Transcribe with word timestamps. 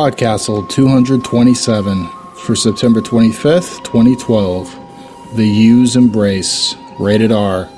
Podcastle 0.00 0.66
227 0.70 2.06
for 2.46 2.56
September 2.56 3.02
25th, 3.02 3.84
2012. 3.84 5.36
The 5.36 5.46
Yew's 5.46 5.94
Embrace, 5.94 6.74
rated 6.98 7.30
R, 7.30 7.68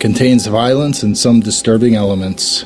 contains 0.00 0.46
violence 0.46 1.02
and 1.02 1.18
some 1.18 1.40
disturbing 1.40 1.94
elements. 1.94 2.64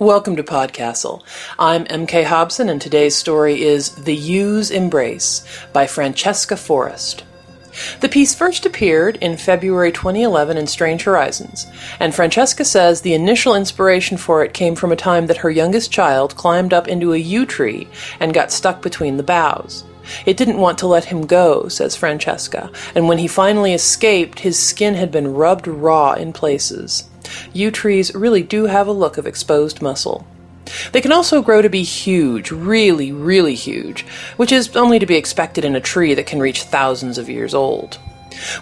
Welcome 0.00 0.34
to 0.34 0.42
Podcastle. 0.42 1.22
I'm 1.56 1.84
MK 1.84 2.24
Hobson, 2.24 2.68
and 2.68 2.82
today's 2.82 3.14
story 3.14 3.62
is 3.62 3.90
The 3.94 4.16
Yew's 4.16 4.72
Embrace 4.72 5.46
by 5.72 5.86
Francesca 5.86 6.56
Forrest. 6.56 7.22
The 8.00 8.08
piece 8.08 8.34
first 8.34 8.66
appeared 8.66 9.16
in 9.20 9.36
February 9.36 9.92
2011 9.92 10.56
in 10.56 10.66
Strange 10.66 11.02
Horizons, 11.02 11.66
and 12.00 12.14
Francesca 12.14 12.64
says 12.64 13.00
the 13.00 13.14
initial 13.14 13.54
inspiration 13.54 14.16
for 14.16 14.44
it 14.44 14.54
came 14.54 14.74
from 14.74 14.92
a 14.92 14.96
time 14.96 15.26
that 15.26 15.38
her 15.38 15.50
youngest 15.50 15.90
child 15.92 16.36
climbed 16.36 16.72
up 16.72 16.88
into 16.88 17.12
a 17.12 17.18
yew 17.18 17.46
tree 17.46 17.88
and 18.20 18.34
got 18.34 18.52
stuck 18.52 18.82
between 18.82 19.16
the 19.16 19.22
boughs. 19.22 19.84
It 20.24 20.36
didn't 20.36 20.58
want 20.58 20.78
to 20.78 20.86
let 20.86 21.06
him 21.06 21.26
go, 21.26 21.68
says 21.68 21.96
Francesca, 21.96 22.70
and 22.94 23.08
when 23.08 23.18
he 23.18 23.28
finally 23.28 23.74
escaped, 23.74 24.40
his 24.40 24.58
skin 24.58 24.94
had 24.94 25.10
been 25.10 25.34
rubbed 25.34 25.66
raw 25.66 26.12
in 26.14 26.32
places. 26.32 27.04
Yew 27.52 27.70
trees 27.70 28.14
really 28.14 28.42
do 28.42 28.64
have 28.64 28.86
a 28.86 28.92
look 28.92 29.18
of 29.18 29.26
exposed 29.26 29.82
muscle. 29.82 30.26
They 30.92 31.00
can 31.00 31.12
also 31.12 31.42
grow 31.42 31.62
to 31.62 31.68
be 31.68 31.82
huge, 31.82 32.50
really, 32.50 33.12
really 33.12 33.54
huge, 33.54 34.02
which 34.36 34.52
is 34.52 34.76
only 34.76 34.98
to 34.98 35.06
be 35.06 35.16
expected 35.16 35.64
in 35.64 35.76
a 35.76 35.80
tree 35.80 36.14
that 36.14 36.26
can 36.26 36.40
reach 36.40 36.62
thousands 36.62 37.18
of 37.18 37.28
years 37.28 37.54
old. 37.54 37.98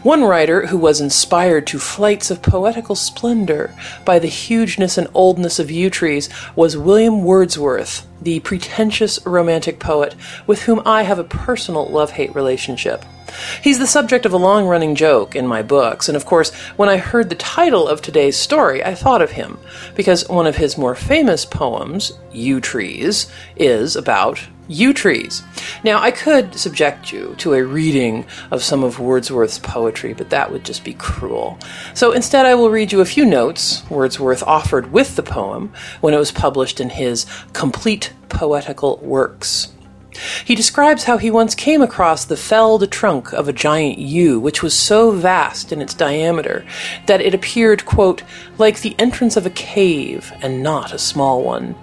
One 0.03 0.25
writer 0.25 0.67
who 0.67 0.79
was 0.79 1.01
inspired 1.01 1.67
to 1.69 1.79
flights 1.79 2.31
of 2.31 2.43
poetical 2.43 2.95
splendor 2.95 3.75
by 4.05 4.19
the 4.19 4.29
hugeness 4.29 4.97
and 4.97 5.09
oldness 5.15 5.59
of 5.59 5.71
yew 5.71 5.91
trees 5.91 6.29
was 6.55 6.77
William 6.77 7.25
Wordsworth, 7.25 8.07
the 8.21 8.41
pretentious 8.41 9.25
romantic 9.27 9.79
poet 9.79 10.15
with 10.47 10.63
whom 10.63 10.83
I 10.87 11.03
have 11.03 11.19
a 11.19 11.25
personal 11.25 11.87
love 11.87 12.13
hate 12.13 12.35
relationship. 12.35 13.05
He's 13.63 13.79
the 13.79 13.87
subject 13.87 14.25
of 14.25 14.33
a 14.33 14.39
long 14.39 14.67
running 14.67 14.95
joke 14.95 15.35
in 15.37 15.47
my 15.47 15.63
books, 15.63 16.09
and 16.09 16.17
of 16.17 16.25
course, 16.25 16.55
when 16.77 16.89
I 16.89 16.97
heard 16.97 17.29
the 17.29 17.35
title 17.35 17.89
of 17.89 18.01
today's 18.01 18.37
story, 18.37 18.83
I 18.85 18.95
thought 18.95 19.21
of 19.21 19.33
him, 19.33 19.59
because 19.95 20.29
one 20.29 20.47
of 20.47 20.57
his 20.57 20.79
more 20.79 20.95
famous 20.95 21.45
poems, 21.45 22.13
Yew 22.33 22.61
Trees, 22.61 23.31
is 23.57 23.97
about 23.97 24.41
yew 24.69 24.93
trees. 24.93 25.43
Now, 25.85 26.01
I 26.01 26.11
could 26.11 26.55
subject 26.55 27.13
you 27.13 27.35
to 27.39 27.55
a 27.55 27.65
reading 27.65 28.27
of 28.51 28.63
some 28.63 28.83
of 28.83 28.99
Wordsworth's 28.99 29.59
poetry, 29.59 30.13
but 30.13 30.31
that 30.31 30.51
would 30.51 30.65
just 30.65 30.85
be 30.85 30.95
cruel. 30.95 31.59
So 31.95 32.13
instead, 32.13 32.47
I 32.47 32.55
will 32.55 32.71
read 32.71 32.93
you 32.93 33.01
a 33.01 33.05
few 33.05 33.25
notes 33.25 33.89
Wordsworth 33.91 34.43
offered 34.43 34.93
with 34.93 35.17
the 35.17 35.23
poem 35.23 35.73
when 36.01 36.15
it 36.15 36.19
was 36.19 36.33
published 36.33 36.81
in 36.81 36.91
his 36.91 37.27
Complete 37.53 38.13
Poetical 38.29 38.99
Works. 38.99 39.73
He 40.45 40.55
describes 40.55 41.05
how 41.05 41.19
he 41.19 41.31
once 41.31 41.55
came 41.55 41.83
across 41.83 42.25
the 42.25 42.37
felled 42.37 42.91
trunk 42.91 43.33
of 43.33 43.49
a 43.49 43.53
giant 43.53 43.99
yew, 43.99 44.39
which 44.41 44.63
was 44.63 44.79
so 44.79 45.11
vast 45.11 45.73
in 45.73 45.83
its 45.83 45.95
diameter 45.95 46.65
that 47.07 47.21
it 47.21 47.35
appeared, 47.35 47.85
quote, 47.85 48.23
like 48.59 48.81
the 48.81 48.95
entrance 48.99 49.37
of 49.37 49.47
a 49.47 49.51
cave 49.51 50.33
and 50.41 50.63
not 50.63 50.93
a 50.93 50.99
small 50.99 51.43
one. 51.43 51.75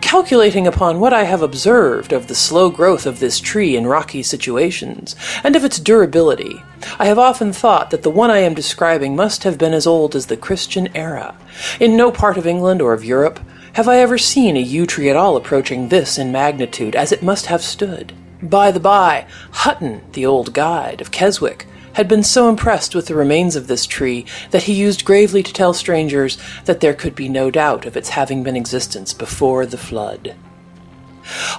Calculating 0.00 0.66
upon 0.66 1.00
what 1.00 1.12
I 1.12 1.24
have 1.24 1.42
observed 1.42 2.12
of 2.12 2.26
the 2.26 2.34
slow 2.34 2.70
growth 2.70 3.06
of 3.06 3.20
this 3.20 3.40
tree 3.40 3.76
in 3.76 3.86
rocky 3.86 4.22
situations, 4.22 5.16
and 5.42 5.56
of 5.56 5.64
its 5.64 5.78
durability, 5.78 6.62
I 6.98 7.06
have 7.06 7.18
often 7.18 7.52
thought 7.52 7.90
that 7.90 8.02
the 8.02 8.10
one 8.10 8.30
I 8.30 8.38
am 8.38 8.54
describing 8.54 9.16
must 9.16 9.44
have 9.44 9.58
been 9.58 9.74
as 9.74 9.86
old 9.86 10.14
as 10.14 10.26
the 10.26 10.36
Christian 10.36 10.88
era. 10.96 11.34
In 11.80 11.96
no 11.96 12.10
part 12.10 12.36
of 12.36 12.46
England 12.46 12.82
or 12.82 12.92
of 12.92 13.04
Europe 13.04 13.40
have 13.76 13.88
I 13.88 13.98
ever 13.98 14.16
seen 14.16 14.56
a 14.56 14.60
yew 14.60 14.86
tree 14.86 15.10
at 15.10 15.16
all 15.16 15.36
approaching 15.36 15.90
this 15.90 16.16
in 16.16 16.32
magnitude, 16.32 16.96
as 16.96 17.12
it 17.12 17.22
must 17.22 17.44
have 17.44 17.60
stood? 17.60 18.14
By 18.40 18.70
the 18.70 18.80
by, 18.80 19.26
Hutton, 19.50 20.00
the 20.12 20.24
old 20.24 20.54
guide 20.54 21.02
of 21.02 21.10
Keswick, 21.10 21.66
had 21.92 22.08
been 22.08 22.22
so 22.22 22.48
impressed 22.48 22.94
with 22.94 23.06
the 23.06 23.14
remains 23.14 23.54
of 23.54 23.66
this 23.66 23.84
tree 23.84 24.24
that 24.50 24.62
he 24.62 24.72
used 24.72 25.04
gravely 25.04 25.42
to 25.42 25.52
tell 25.52 25.74
strangers 25.74 26.38
that 26.64 26.80
there 26.80 26.94
could 26.94 27.14
be 27.14 27.28
no 27.28 27.50
doubt 27.50 27.84
of 27.84 27.98
its 27.98 28.08
having 28.08 28.42
been 28.42 28.56
existence 28.56 29.12
before 29.12 29.66
the 29.66 29.76
flood. 29.76 30.34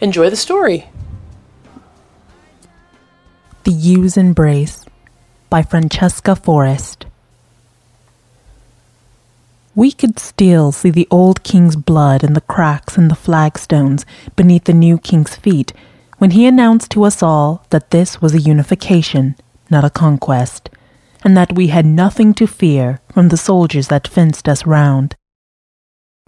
Enjoy 0.00 0.28
the 0.28 0.36
story. 0.36 0.90
The 3.62 3.70
Yew's 3.70 4.16
Embrace 4.16 4.84
by 5.48 5.62
Francesca 5.62 6.34
Forrest. 6.34 7.06
We 9.76 9.92
could 9.92 10.18
still 10.18 10.72
see 10.72 10.90
the 10.90 11.06
old 11.12 11.44
king's 11.44 11.76
blood 11.76 12.24
in 12.24 12.32
the 12.32 12.40
cracks 12.40 12.98
in 12.98 13.06
the 13.06 13.14
flagstones 13.14 14.04
beneath 14.34 14.64
the 14.64 14.74
new 14.74 14.98
king's 14.98 15.36
feet 15.36 15.72
when 16.18 16.32
he 16.32 16.44
announced 16.44 16.90
to 16.90 17.04
us 17.04 17.22
all 17.22 17.64
that 17.70 17.92
this 17.92 18.20
was 18.20 18.34
a 18.34 18.40
unification, 18.40 19.36
not 19.74 19.84
a 19.84 19.90
conquest 20.04 20.70
and 21.24 21.36
that 21.36 21.54
we 21.54 21.68
had 21.68 21.86
nothing 21.86 22.34
to 22.34 22.46
fear 22.46 23.00
from 23.12 23.28
the 23.28 23.36
soldiers 23.36 23.88
that 23.88 24.06
fenced 24.06 24.48
us 24.48 24.66
round. 24.66 25.16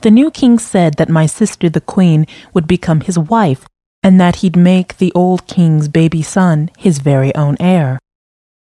The 0.01 0.11
new 0.11 0.31
king 0.31 0.59
said 0.59 0.95
that 0.95 1.11
my 1.11 1.27
sister 1.27 1.69
the 1.69 1.83
queen 1.83 2.27
would 2.55 2.67
become 2.67 3.03
his 3.03 3.19
wife, 3.19 3.67
and 4.03 4.21
that 4.21 4.37
he'd 4.37 4.57
make 4.57 4.97
the 4.97 5.13
old 5.15 5.47
king's 5.47 5.89
baby 5.89 6.23
son 6.23 6.71
his 6.79 6.99
very 6.99 7.35
own 7.35 7.57
heir. 7.61 7.99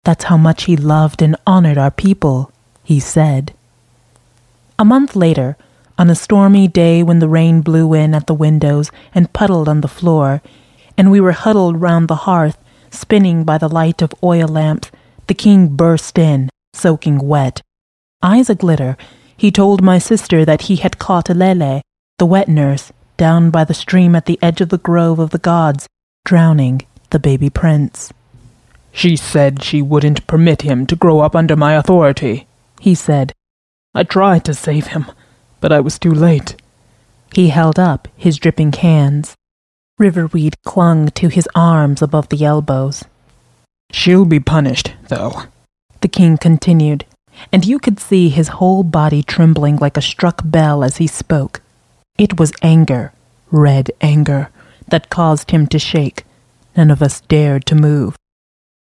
That's 0.04 0.26
how 0.26 0.38
much 0.38 0.64
he 0.64 0.76
loved 0.78 1.22
and 1.22 1.36
honored 1.46 1.78
our 1.78 1.92
people, 1.92 2.52
he 2.84 3.00
said. 3.00 3.54
A 4.80 4.86
month 4.86 5.16
later, 5.16 5.58
on 5.98 6.10
a 6.10 6.16
stormy 6.16 6.68
day 6.68 7.04
when 7.04 7.20
the 7.20 7.30
rain 7.30 7.62
blew 7.62 7.94
in 7.94 8.16
at 8.16 8.28
the 8.28 8.34
windows 8.34 8.90
and 9.14 9.34
puddled 9.34 9.68
on 9.68 9.82
the 9.82 9.96
floor, 10.00 10.42
and 10.98 11.12
we 11.12 11.20
were 11.20 11.34
huddled 11.34 11.82
round 11.82 12.08
the 12.08 12.24
hearth, 12.28 12.58
spinning 12.92 13.44
by 13.44 13.58
the 13.58 13.70
light 13.70 14.02
of 14.02 14.14
oil 14.24 14.48
lamps 14.48 14.92
the 15.28 15.34
king 15.34 15.70
burst 15.70 16.18
in, 16.18 16.50
soaking 16.74 17.18
wet. 17.20 17.62
Eyes 18.22 18.50
aglitter, 18.50 18.98
he 19.36 19.50
told 19.50 19.82
my 19.82 19.98
sister 19.98 20.44
that 20.46 20.64
he 20.64 20.76
had 20.76 21.00
caught 21.00 21.30
Lele, 21.30 21.82
the 22.18 22.26
wet 22.26 22.48
nurse, 22.48 22.92
down 23.18 23.50
by 23.50 23.64
the 23.64 23.74
stream 23.74 24.16
at 24.16 24.26
the 24.26 24.38
edge 24.42 24.62
of 24.62 24.70
the 24.70 24.78
grove 24.78 25.20
of 25.20 25.30
the 25.30 25.38
gods, 25.38 25.88
drowning 26.26 26.82
the 27.12 27.20
baby 27.20 27.50
prince. 27.50 28.12
She 28.92 29.16
said 29.16 29.64
she 29.64 29.82
wouldn't 29.82 30.28
permit 30.28 30.64
him 30.64 30.86
to 30.88 30.96
grow 30.96 31.22
up 31.22 31.36
under 31.36 31.56
my 31.56 31.74
authority, 31.76 32.46
he 32.80 32.94
said. 32.94 33.34
I 33.96 34.04
tried 34.04 34.44
to 34.46 34.54
save 34.54 34.88
him, 34.88 35.06
but 35.62 35.72
I 35.72 35.80
was 35.80 35.98
too 35.98 36.14
late. 36.14 36.56
He 37.34 37.50
held 37.50 37.80
up 37.80 38.08
his 38.18 38.38
dripping 38.38 38.74
hands. 38.74 39.34
Riverweed 40.02 40.56
clung 40.66 41.10
to 41.10 41.28
his 41.28 41.48
arms 41.54 42.02
above 42.02 42.30
the 42.30 42.44
elbows. 42.44 43.06
She'll 43.92 44.26
be 44.26 44.40
punished, 44.40 44.94
though, 45.10 45.44
the 46.02 46.08
king 46.08 46.40
continued, 46.40 47.06
and 47.54 47.64
you 47.64 47.78
could 47.78 48.00
see 48.00 48.30
his 48.30 48.58
whole 48.58 48.82
body 48.82 49.22
trembling 49.22 49.76
like 49.76 49.98
a 49.98 50.02
struck 50.02 50.42
bell 50.44 50.84
as 50.84 50.98
he 50.98 51.06
spoke. 51.06 51.62
It 52.18 52.40
was 52.40 52.52
anger, 52.64 53.14
red 53.52 53.92
anger, 54.02 54.50
that 54.88 55.12
caused 55.12 55.52
him 55.52 55.68
to 55.68 55.78
shake. 55.78 56.26
None 56.76 56.90
of 56.90 57.04
us 57.04 57.22
dared 57.22 57.68
to 57.68 57.76
move. 57.76 58.16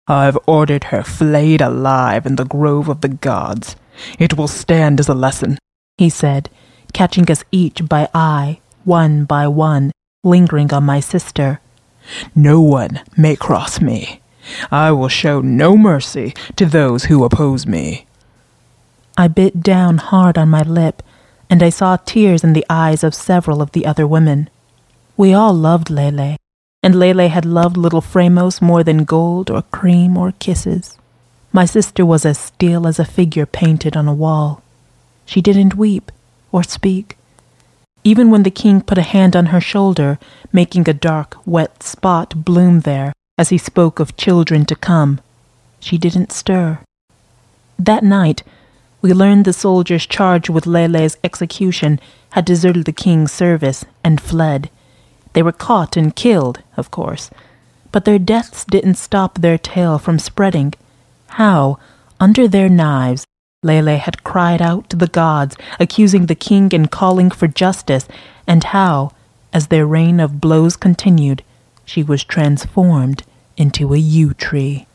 I've 0.06 0.36
ordered 0.46 0.84
her 0.92 1.02
flayed 1.02 1.62
alive 1.62 2.26
in 2.26 2.36
the 2.36 2.44
grove 2.44 2.88
of 2.90 3.00
the 3.00 3.08
gods. 3.08 3.76
It 4.18 4.36
will 4.36 4.48
stand 4.48 5.00
as 5.00 5.08
a 5.08 5.14
lesson, 5.14 5.56
he 5.96 6.10
said, 6.10 6.50
catching 6.92 7.30
us 7.30 7.44
each 7.50 7.88
by 7.88 8.10
eye, 8.12 8.60
one 8.84 9.24
by 9.24 9.48
one, 9.48 9.90
lingering 10.28 10.72
on 10.72 10.84
my 10.84 11.00
sister. 11.00 11.60
No 12.34 12.60
one 12.60 13.00
may 13.16 13.36
cross 13.36 13.80
me. 13.80 14.20
I 14.70 14.92
will 14.92 15.08
show 15.08 15.40
no 15.40 15.76
mercy 15.76 16.34
to 16.56 16.66
those 16.66 17.04
who 17.04 17.24
oppose 17.24 17.66
me. 17.66 18.06
I 19.16 19.28
bit 19.28 19.62
down 19.62 19.98
hard 19.98 20.38
on 20.38 20.48
my 20.48 20.62
lip, 20.62 21.02
and 21.50 21.62
I 21.62 21.70
saw 21.70 21.96
tears 21.96 22.44
in 22.44 22.52
the 22.52 22.64
eyes 22.70 23.02
of 23.02 23.14
several 23.14 23.60
of 23.60 23.72
the 23.72 23.84
other 23.84 24.06
women. 24.06 24.48
We 25.16 25.34
all 25.34 25.52
loved 25.52 25.90
Lele, 25.90 26.36
and 26.82 26.94
Lele 26.94 27.28
had 27.28 27.44
loved 27.44 27.76
little 27.76 28.00
Framos 28.00 28.62
more 28.62 28.84
than 28.84 29.04
gold 29.04 29.50
or 29.50 29.62
cream 29.62 30.16
or 30.16 30.32
kisses. 30.38 30.96
My 31.52 31.64
sister 31.64 32.06
was 32.06 32.24
as 32.24 32.38
still 32.38 32.86
as 32.86 32.98
a 32.98 33.04
figure 33.04 33.46
painted 33.46 33.96
on 33.96 34.06
a 34.06 34.14
wall. 34.14 34.62
She 35.26 35.42
didn't 35.42 35.74
weep 35.74 36.12
or 36.52 36.62
speak. 36.62 37.17
Even 38.10 38.30
when 38.30 38.42
the 38.42 38.58
king 38.62 38.80
put 38.80 38.96
a 38.96 39.10
hand 39.14 39.36
on 39.36 39.52
her 39.52 39.60
shoulder, 39.60 40.18
making 40.50 40.88
a 40.88 40.94
dark, 40.94 41.36
wet 41.44 41.82
spot 41.82 42.42
bloom 42.42 42.80
there 42.80 43.12
as 43.36 43.50
he 43.50 43.58
spoke 43.58 44.00
of 44.00 44.16
children 44.16 44.64
to 44.64 44.74
come, 44.74 45.20
she 45.78 45.98
didn't 45.98 46.32
stir. 46.32 46.78
That 47.78 48.02
night, 48.02 48.42
we 49.02 49.12
learned 49.12 49.44
the 49.44 49.52
soldiers 49.52 50.06
charged 50.06 50.48
with 50.48 50.66
Lele's 50.66 51.18
execution 51.22 52.00
had 52.30 52.46
deserted 52.46 52.86
the 52.86 53.02
king's 53.04 53.30
service 53.30 53.84
and 54.02 54.22
fled. 54.22 54.70
They 55.34 55.42
were 55.42 55.52
caught 55.66 55.94
and 55.94 56.16
killed, 56.16 56.62
of 56.78 56.90
course, 56.90 57.28
but 57.92 58.06
their 58.06 58.18
deaths 58.18 58.64
didn't 58.64 58.94
stop 58.94 59.32
their 59.34 59.58
tale 59.58 59.98
from 59.98 60.18
spreading. 60.18 60.72
How, 61.42 61.78
under 62.18 62.48
their 62.48 62.70
knives, 62.70 63.26
Lele 63.64 63.98
had 63.98 64.22
cried 64.22 64.62
out 64.62 64.88
to 64.88 64.96
the 64.96 65.08
gods, 65.08 65.56
accusing 65.80 66.26
the 66.26 66.36
king 66.36 66.72
and 66.72 66.88
calling 66.88 67.28
for 67.28 67.48
justice, 67.48 68.06
and 68.46 68.62
how, 68.62 69.10
as 69.52 69.66
their 69.66 69.84
rain 69.84 70.20
of 70.20 70.40
blows 70.40 70.76
continued, 70.76 71.42
she 71.84 72.04
was 72.04 72.22
transformed 72.22 73.24
into 73.56 73.92
a 73.92 73.98
yew 73.98 74.32
tree. 74.32 74.86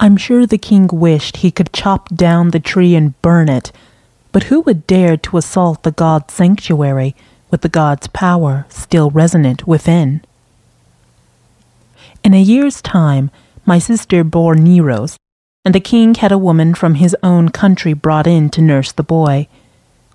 I'm 0.00 0.16
sure 0.16 0.46
the 0.46 0.56
king 0.56 0.88
wished 0.90 1.38
he 1.38 1.50
could 1.50 1.72
chop 1.74 2.08
down 2.14 2.50
the 2.50 2.60
tree 2.60 2.94
and 2.94 3.20
burn 3.20 3.50
it, 3.50 3.72
but 4.32 4.44
who 4.44 4.62
would 4.62 4.86
dare 4.86 5.18
to 5.18 5.36
assault 5.36 5.82
the 5.82 5.92
god's 5.92 6.32
sanctuary 6.32 7.14
with 7.50 7.60
the 7.60 7.68
god's 7.68 8.06
power 8.06 8.64
still 8.70 9.10
resonant 9.10 9.66
within? 9.66 10.22
In 12.24 12.32
a 12.32 12.40
year's 12.40 12.80
time, 12.80 13.30
my 13.66 13.78
sister 13.78 14.24
bore 14.24 14.54
Neros, 14.54 15.16
and 15.66 15.74
the 15.74 15.80
king 15.80 16.14
had 16.14 16.32
a 16.32 16.38
woman 16.38 16.72
from 16.72 16.94
his 16.94 17.14
own 17.22 17.50
country 17.50 17.92
brought 17.92 18.26
in 18.26 18.48
to 18.48 18.62
nurse 18.62 18.92
the 18.92 19.02
boy. 19.02 19.46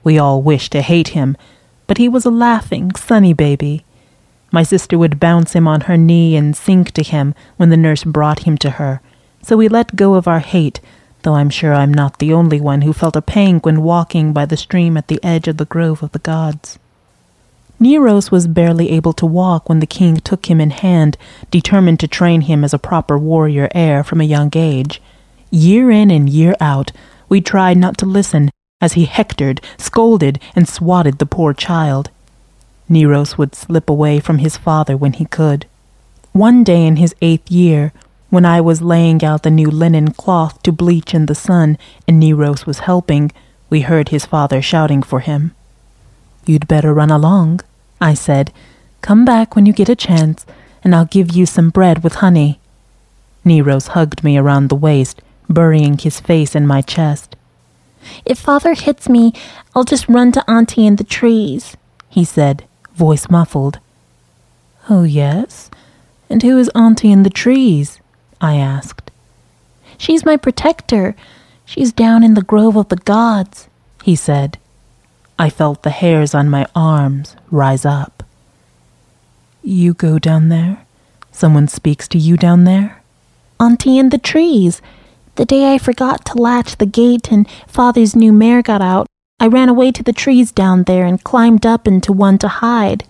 We 0.03 0.17
all 0.17 0.41
wished 0.41 0.71
to 0.71 0.81
hate 0.81 1.09
him, 1.09 1.37
but 1.85 1.99
he 1.99 2.09
was 2.09 2.25
a 2.25 2.31
laughing, 2.31 2.95
sunny 2.95 3.33
baby. 3.33 3.85
My 4.51 4.63
sister 4.63 4.97
would 4.97 5.19
bounce 5.19 5.53
him 5.53 5.67
on 5.67 5.81
her 5.81 5.97
knee 5.97 6.35
and 6.35 6.57
sing 6.57 6.85
to 6.85 7.03
him 7.03 7.35
when 7.57 7.69
the 7.69 7.77
nurse 7.77 8.03
brought 8.03 8.47
him 8.47 8.57
to 8.57 8.71
her 8.71 9.01
so 9.41 9.57
we 9.57 9.67
let 9.67 9.95
go 9.95 10.15
of 10.15 10.27
our 10.27 10.39
hate, 10.39 10.79
though 11.23 11.35
I'm 11.35 11.49
sure 11.49 11.73
I'm 11.73 11.93
not 11.93 12.19
the 12.19 12.33
only 12.33 12.61
one 12.61 12.81
who 12.81 12.93
felt 12.93 13.15
a 13.15 13.21
pang 13.21 13.59
when 13.59 13.83
walking 13.83 14.33
by 14.33 14.45
the 14.45 14.57
stream 14.57 14.97
at 14.97 15.07
the 15.07 15.19
edge 15.23 15.47
of 15.47 15.57
the 15.57 15.65
grove 15.65 16.03
of 16.03 16.11
the 16.11 16.19
gods. 16.19 16.79
Neros 17.79 18.29
was 18.29 18.47
barely 18.47 18.91
able 18.91 19.13
to 19.13 19.25
walk 19.25 19.67
when 19.67 19.79
the 19.79 19.87
king 19.87 20.17
took 20.17 20.45
him 20.49 20.61
in 20.61 20.69
hand, 20.69 21.17
determined 21.49 21.99
to 21.99 22.07
train 22.07 22.41
him 22.41 22.63
as 22.63 22.73
a 22.73 22.79
proper 22.79 23.17
warrior 23.17 23.69
heir 23.73 24.03
from 24.03 24.21
a 24.21 24.25
young 24.25 24.51
age. 24.53 25.01
Year 25.51 25.91
in 25.91 26.09
and 26.09 26.29
year 26.29 26.55
out, 26.61 26.93
we 27.27 27.41
tried 27.41 27.77
not 27.77 27.97
to 27.97 28.05
listen 28.05 28.49
as 28.79 28.93
he 28.93 29.03
hectored, 29.03 29.59
scolded, 29.77 30.39
and 30.55 30.67
swatted 30.67 31.19
the 31.19 31.25
poor 31.25 31.53
child. 31.53 32.09
Neros 32.87 33.37
would 33.37 33.53
slip 33.53 33.89
away 33.89 34.21
from 34.21 34.37
his 34.37 34.55
father 34.55 34.95
when 34.95 35.13
he 35.13 35.25
could. 35.25 35.65
One 36.31 36.63
day 36.63 36.87
in 36.87 36.95
his 36.95 37.13
eighth 37.21 37.51
year, 37.51 37.91
when 38.29 38.45
I 38.45 38.61
was 38.61 38.81
laying 38.81 39.25
out 39.25 39.43
the 39.43 39.51
new 39.51 39.69
linen 39.69 40.11
cloth 40.11 40.63
to 40.63 40.71
bleach 40.71 41.13
in 41.13 41.25
the 41.25 41.35
sun 41.35 41.77
and 42.07 42.17
Neros 42.17 42.65
was 42.65 42.79
helping, 42.79 43.33
we 43.69 43.81
heard 43.81 44.09
his 44.09 44.25
father 44.25 44.61
shouting 44.61 45.03
for 45.03 45.19
him. 45.19 45.53
You'd 46.45 46.67
better 46.67 46.93
run 46.93 47.11
along, 47.11 47.59
I 47.99 48.13
said. 48.13 48.53
Come 49.01 49.25
back 49.25 49.53
when 49.55 49.65
you 49.65 49.73
get 49.73 49.89
a 49.89 49.97
chance, 49.97 50.45
and 50.81 50.95
I'll 50.95 51.05
give 51.05 51.35
you 51.35 51.45
some 51.45 51.71
bread 51.71 52.03
with 52.03 52.15
honey. 52.15 52.59
Neros 53.43 53.87
hugged 53.87 54.23
me 54.23 54.37
around 54.37 54.69
the 54.69 54.75
waist, 54.75 55.21
burying 55.51 55.97
his 55.97 56.19
face 56.19 56.55
in 56.55 56.65
my 56.65 56.81
chest. 56.81 57.35
If 58.25 58.39
father 58.39 58.73
hits 58.73 59.07
me, 59.07 59.33
I'll 59.75 59.83
just 59.83 60.09
run 60.09 60.31
to 60.33 60.49
Auntie 60.49 60.87
in 60.87 60.95
the 60.95 61.03
trees, 61.03 61.77
he 62.09 62.25
said, 62.25 62.65
voice 62.93 63.29
muffled. 63.29 63.79
Oh, 64.89 65.03
yes? 65.03 65.69
And 66.29 66.41
who 66.41 66.57
is 66.57 66.69
Auntie 66.75 67.11
in 67.11 67.23
the 67.23 67.29
trees? 67.29 67.99
I 68.39 68.55
asked. 68.55 69.11
She's 69.97 70.25
my 70.25 70.35
protector. 70.35 71.15
She's 71.65 71.93
down 71.93 72.23
in 72.23 72.33
the 72.33 72.41
grove 72.41 72.75
of 72.75 72.89
the 72.89 72.95
gods, 72.97 73.67
he 74.03 74.15
said. 74.15 74.57
I 75.37 75.49
felt 75.49 75.83
the 75.83 75.89
hairs 75.89 76.33
on 76.33 76.49
my 76.49 76.65
arms 76.75 77.35
rise 77.49 77.85
up. 77.85 78.23
You 79.63 79.93
go 79.93 80.19
down 80.19 80.49
there? 80.49 80.85
Someone 81.31 81.67
speaks 81.67 82.07
to 82.09 82.17
you 82.17 82.35
down 82.35 82.63
there? 82.63 83.01
Auntie 83.59 83.97
in 83.97 84.09
the 84.09 84.17
trees. 84.17 84.81
The 85.41 85.45
day 85.45 85.73
I 85.73 85.79
forgot 85.79 86.23
to 86.25 86.37
latch 86.37 86.77
the 86.77 86.85
gate 86.85 87.31
and 87.31 87.49
father's 87.65 88.15
new 88.15 88.31
mare 88.31 88.61
got 88.61 88.79
out, 88.79 89.07
I 89.39 89.47
ran 89.47 89.69
away 89.69 89.91
to 89.93 90.03
the 90.03 90.13
trees 90.13 90.51
down 90.51 90.83
there 90.83 91.03
and 91.03 91.23
climbed 91.23 91.65
up 91.65 91.87
into 91.87 92.13
one 92.13 92.37
to 92.37 92.47
hide. 92.47 93.05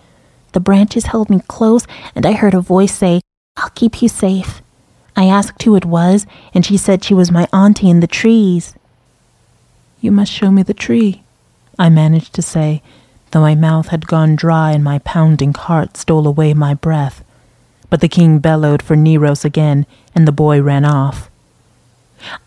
The 0.54 0.62
branches 0.62 1.08
held 1.08 1.30
me 1.30 1.42
close, 1.50 1.86
and 2.16 2.26
I 2.26 2.32
heard 2.32 2.54
a 2.54 2.62
voice 2.62 2.96
say, 2.96 3.20
I'll 3.58 3.72
keep 3.72 4.02
you 4.02 4.08
safe. 4.08 4.62
I 5.14 5.26
asked 5.26 5.62
who 5.64 5.76
it 5.76 5.84
was, 5.84 6.26
and 6.54 6.66
she 6.66 6.78
said 6.78 7.04
she 7.04 7.14
was 7.14 7.34
my 7.34 7.50
auntie 7.52 7.90
in 7.90 8.00
the 8.00 8.08
trees. 8.08 8.76
You 10.00 10.12
must 10.12 10.32
show 10.32 10.52
me 10.52 10.64
the 10.64 10.74
tree, 10.74 11.24
I 11.78 11.90
managed 11.90 12.34
to 12.36 12.42
say, 12.42 12.82
though 13.32 13.42
my 13.42 13.56
mouth 13.56 13.90
had 13.90 14.08
gone 14.08 14.38
dry 14.38 14.72
and 14.72 14.86
my 14.86 15.00
pounding 15.00 15.54
heart 15.54 15.98
stole 15.98 16.26
away 16.26 16.54
my 16.54 16.76
breath. 16.76 17.26
But 17.90 18.00
the 18.00 18.08
king 18.08 18.40
bellowed 18.40 18.82
for 18.82 18.96
Neros 18.96 19.44
again, 19.44 19.86
and 20.16 20.26
the 20.26 20.32
boy 20.32 20.62
ran 20.62 20.86
off. 20.86 21.30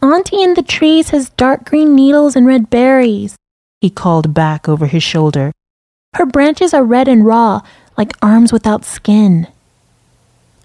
Auntie 0.02 0.42
in 0.42 0.54
the 0.54 0.62
trees 0.62 1.10
has 1.10 1.30
dark 1.30 1.64
green 1.64 1.94
needles 1.94 2.36
and 2.36 2.46
red 2.46 2.70
berries, 2.70 3.36
he 3.80 3.90
called 3.90 4.32
back 4.32 4.68
over 4.68 4.86
his 4.86 5.02
shoulder. 5.02 5.52
Her 6.14 6.24
branches 6.24 6.72
are 6.72 6.84
red 6.84 7.06
and 7.06 7.26
raw, 7.26 7.60
like 7.98 8.16
arms 8.22 8.52
without 8.52 8.84
skin. 8.84 9.46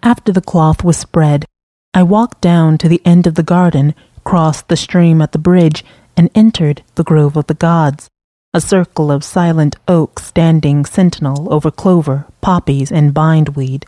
After 0.01 0.32
the 0.32 0.42
cloth 0.42 0.84
was 0.84 0.96
spread, 0.96 1.46
I 1.94 2.04
walked 2.04 2.39
down 2.39 2.78
to 2.78 2.88
the 2.88 3.01
end 3.04 3.28
of 3.28 3.36
the 3.36 3.44
garden, 3.44 3.94
crossed 4.24 4.68
the 4.68 4.78
stream 4.78 5.22
at 5.22 5.34
the 5.34 5.38
bridge, 5.38 5.84
and 6.16 6.30
entered 6.34 6.84
the 6.96 7.04
Grove 7.04 7.36
of 7.36 7.48
the 7.48 7.54
Gods, 7.54 8.08
a 8.54 8.62
circle 8.62 9.12
of 9.12 9.24
silent 9.24 9.75
oaks 9.88 10.24
standing 10.25 10.86
sentinel 10.86 11.51
over 11.51 11.72
clover, 11.72 12.25
poppies, 12.42 12.92
and 12.92 13.13
bindweed. 13.13 13.86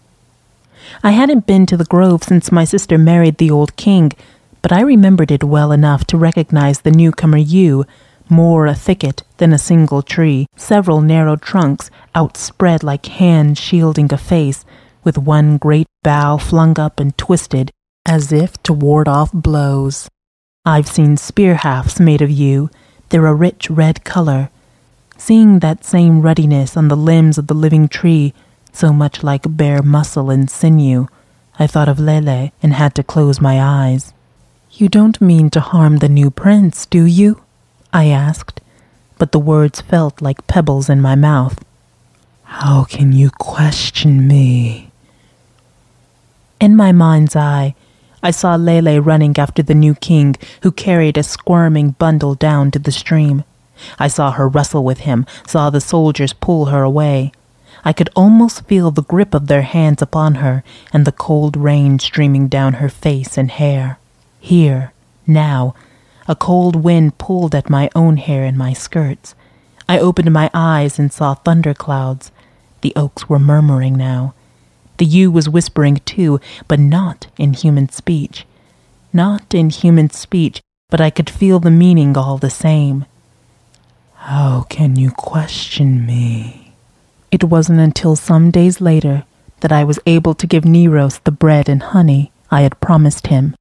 I 1.03 1.11
hadn't 1.11 1.47
been 1.47 1.65
to 1.67 1.77
the 1.77 1.85
grove 1.85 2.23
since 2.23 2.51
my 2.51 2.63
sister 2.63 2.97
married 2.97 3.37
the 3.37 3.51
old 3.51 3.75
king, 3.75 4.11
but 4.61 4.71
I 4.71 4.81
remembered 4.81 5.31
it 5.31 5.43
well 5.43 5.71
enough 5.71 6.05
to 6.07 6.17
recognize 6.17 6.81
the 6.81 6.91
newcomer 6.91 7.37
yew, 7.37 7.85
more 8.29 8.65
a 8.65 8.75
thicket 8.75 9.23
than 9.37 9.51
a 9.51 9.57
single 9.57 10.01
tree, 10.01 10.47
several 10.55 11.01
narrow 11.01 11.35
trunks 11.35 11.89
outspread 12.15 12.83
like 12.83 13.05
hands 13.07 13.59
shielding 13.59 14.11
a 14.13 14.17
face, 14.17 14.63
with 15.03 15.17
one 15.17 15.57
great 15.57 15.87
bough 16.03 16.37
flung 16.37 16.79
up 16.79 16.99
and 16.99 17.17
twisted 17.17 17.71
as 18.05 18.31
if 18.31 18.61
to 18.63 18.73
ward 18.73 19.07
off 19.07 19.31
blows. 19.33 20.09
I've 20.65 20.87
seen 20.87 21.17
spear 21.17 21.55
hafts 21.55 21.99
made 21.99 22.21
of 22.21 22.29
yew. 22.29 22.69
They're 23.09 23.25
a 23.25 23.33
rich 23.33 23.69
red 23.69 24.03
color. 24.03 24.49
Seeing 25.17 25.59
that 25.59 25.83
same 25.83 26.21
ruddiness 26.21 26.77
on 26.77 26.87
the 26.87 26.95
limbs 26.95 27.37
of 27.37 27.47
the 27.47 27.53
living 27.53 27.87
tree, 27.87 28.33
so 28.71 28.93
much 28.93 29.23
like 29.23 29.57
bare 29.57 29.81
muscle 29.81 30.29
and 30.29 30.49
sinew, 30.49 31.07
I 31.59 31.67
thought 31.67 31.89
of 31.89 31.99
Lele 31.99 32.51
and 32.63 32.73
had 32.73 32.95
to 32.95 33.03
close 33.03 33.41
my 33.41 33.61
eyes. 33.61 34.13
You 34.81 34.89
don't 34.89 35.21
mean 35.21 35.51
to 35.51 35.59
harm 35.59 35.97
the 35.97 36.09
new 36.09 36.31
prince, 36.31 36.87
do 36.87 37.05
you? 37.05 37.43
I 37.93 38.05
asked, 38.07 38.61
but 39.19 39.31
the 39.31 39.37
words 39.37 39.79
felt 39.79 40.23
like 40.23 40.47
pebbles 40.47 40.89
in 40.89 40.99
my 40.99 41.13
mouth. 41.13 41.63
How 42.45 42.85
can 42.85 43.13
you 43.13 43.29
question 43.29 44.27
me? 44.27 44.89
In 46.59 46.75
my 46.75 46.91
mind's 46.91 47.35
eye, 47.35 47.75
I 48.23 48.31
saw 48.31 48.55
Lele 48.55 48.99
running 48.99 49.37
after 49.37 49.61
the 49.61 49.75
new 49.75 49.93
king, 49.93 50.35
who 50.63 50.71
carried 50.71 51.15
a 51.15 51.21
squirming 51.21 51.91
bundle 51.91 52.33
down 52.33 52.71
to 52.71 52.79
the 52.79 52.91
stream. 52.91 53.43
I 53.99 54.07
saw 54.07 54.31
her 54.31 54.47
wrestle 54.47 54.83
with 54.83 55.01
him, 55.01 55.27
saw 55.45 55.69
the 55.69 55.79
soldiers 55.79 56.33
pull 56.33 56.73
her 56.73 56.81
away. 56.81 57.33
I 57.85 57.93
could 57.93 58.09
almost 58.15 58.65
feel 58.65 58.89
the 58.89 59.03
grip 59.03 59.35
of 59.35 59.45
their 59.45 59.61
hands 59.61 60.01
upon 60.01 60.41
her 60.41 60.63
and 60.91 61.05
the 61.05 61.11
cold 61.11 61.55
rain 61.55 61.99
streaming 61.99 62.47
down 62.47 62.81
her 62.81 62.89
face 62.89 63.37
and 63.37 63.51
hair. 63.51 63.99
Here, 64.41 64.91
now, 65.27 65.75
a 66.27 66.35
cold 66.35 66.75
wind 66.75 67.19
pulled 67.19 67.53
at 67.53 67.69
my 67.69 67.89
own 67.95 68.17
hair 68.17 68.43
and 68.43 68.57
my 68.57 68.73
skirts. 68.73 69.35
I 69.87 69.99
opened 69.99 70.33
my 70.33 70.49
eyes 70.51 70.97
and 70.97 71.13
saw 71.13 71.35
thunder 71.35 71.75
clouds. 71.75 72.31
The 72.81 72.91
oaks 72.95 73.29
were 73.29 73.39
murmuring 73.39 73.95
now. 73.95 74.33
The 74.97 75.05
yew 75.05 75.29
was 75.29 75.47
whispering 75.47 75.97
too, 76.05 76.39
but 76.67 76.79
not 76.79 77.27
in 77.37 77.53
human 77.53 77.89
speech. 77.89 78.45
Not 79.13 79.53
in 79.53 79.69
human 79.69 80.09
speech, 80.09 80.59
but 80.89 80.99
I 80.99 81.11
could 81.11 81.29
feel 81.29 81.59
the 81.59 81.71
meaning 81.71 82.17
all 82.17 82.39
the 82.39 82.49
same. 82.49 83.05
How 84.15 84.65
can 84.69 84.95
you 84.95 85.11
question 85.11 86.03
me? 86.05 86.73
It 87.29 87.43
wasn't 87.43 87.79
until 87.79 88.15
some 88.15 88.49
days 88.49 88.81
later 88.81 89.23
that 89.59 89.71
I 89.71 89.83
was 89.83 89.99
able 90.07 90.33
to 90.33 90.47
give 90.47 90.63
Neros 90.65 91.23
the 91.23 91.31
bread 91.31 91.69
and 91.69 91.83
honey 91.83 92.31
I 92.49 92.61
had 92.61 92.79
promised 92.79 93.27
him. 93.27 93.55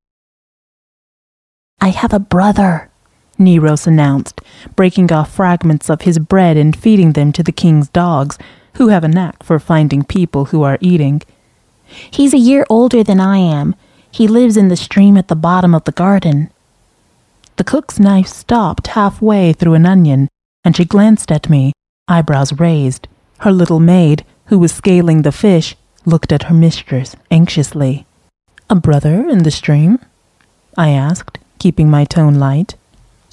I 1.81 1.89
have 1.89 2.13
a 2.13 2.19
brother, 2.19 2.91
Neros 3.39 3.87
announced, 3.87 4.41
breaking 4.77 5.11
off 5.11 5.33
fragments 5.35 5.89
of 5.89 6.03
his 6.03 6.19
bread 6.19 6.57
and 6.57 6.77
feeding 6.77 7.13
them 7.13 7.33
to 7.33 7.43
the 7.43 7.53
king's 7.53 7.89
dogs, 7.89 8.39
who 8.75 8.89
have 8.89 9.03
a 9.03 9.09
knack 9.09 9.43
for 9.43 9.59
finding 9.59 10.05
people 10.05 10.47
who 10.47 10.63
are 10.63 10.79
eating. 10.81 11.23
He's 11.87 12.35
a 12.35 12.39
year 12.39 12.67
older 12.69 13.03
than 13.03 13.19
I 13.19 13.39
am. 13.39 13.75
He 14.11 14.29
lives 14.29 14.57
in 14.57 14.69
the 14.69 14.77
stream 14.77 15.17
at 15.17 15.29
the 15.29 15.37
bottom 15.37 15.75
of 15.75 15.85
the 15.85 15.93
garden. 15.93 16.51
The 17.57 17.65
cook's 17.65 17.99
knife 17.99 18.29
stopped 18.29 18.89
halfway 18.89 19.53
through 19.53 19.75
an 19.75 19.87
onion, 19.87 20.29
and 20.65 20.77
she 20.77 20.85
glanced 20.85 21.33
at 21.33 21.49
me, 21.49 21.73
eyebrows 22.09 22.53
raised. 22.53 23.09
Her 23.39 23.53
little 23.53 23.81
maid, 23.81 24.25
who 24.47 24.59
was 24.59 24.73
scaling 24.73 25.23
the 25.23 25.33
fish, 25.33 25.77
looked 26.05 26.33
at 26.33 26.45
her 26.45 26.55
mistress 26.55 27.17
anxiously. 27.31 28.07
A 28.69 28.75
brother 28.75 29.29
in 29.29 29.43
the 29.45 29.51
stream? 29.51 29.99
I 30.77 30.91
asked, 30.91 31.39
keeping 31.61 31.89
my 31.89 32.05
tone 32.05 32.35
light. 32.35 32.75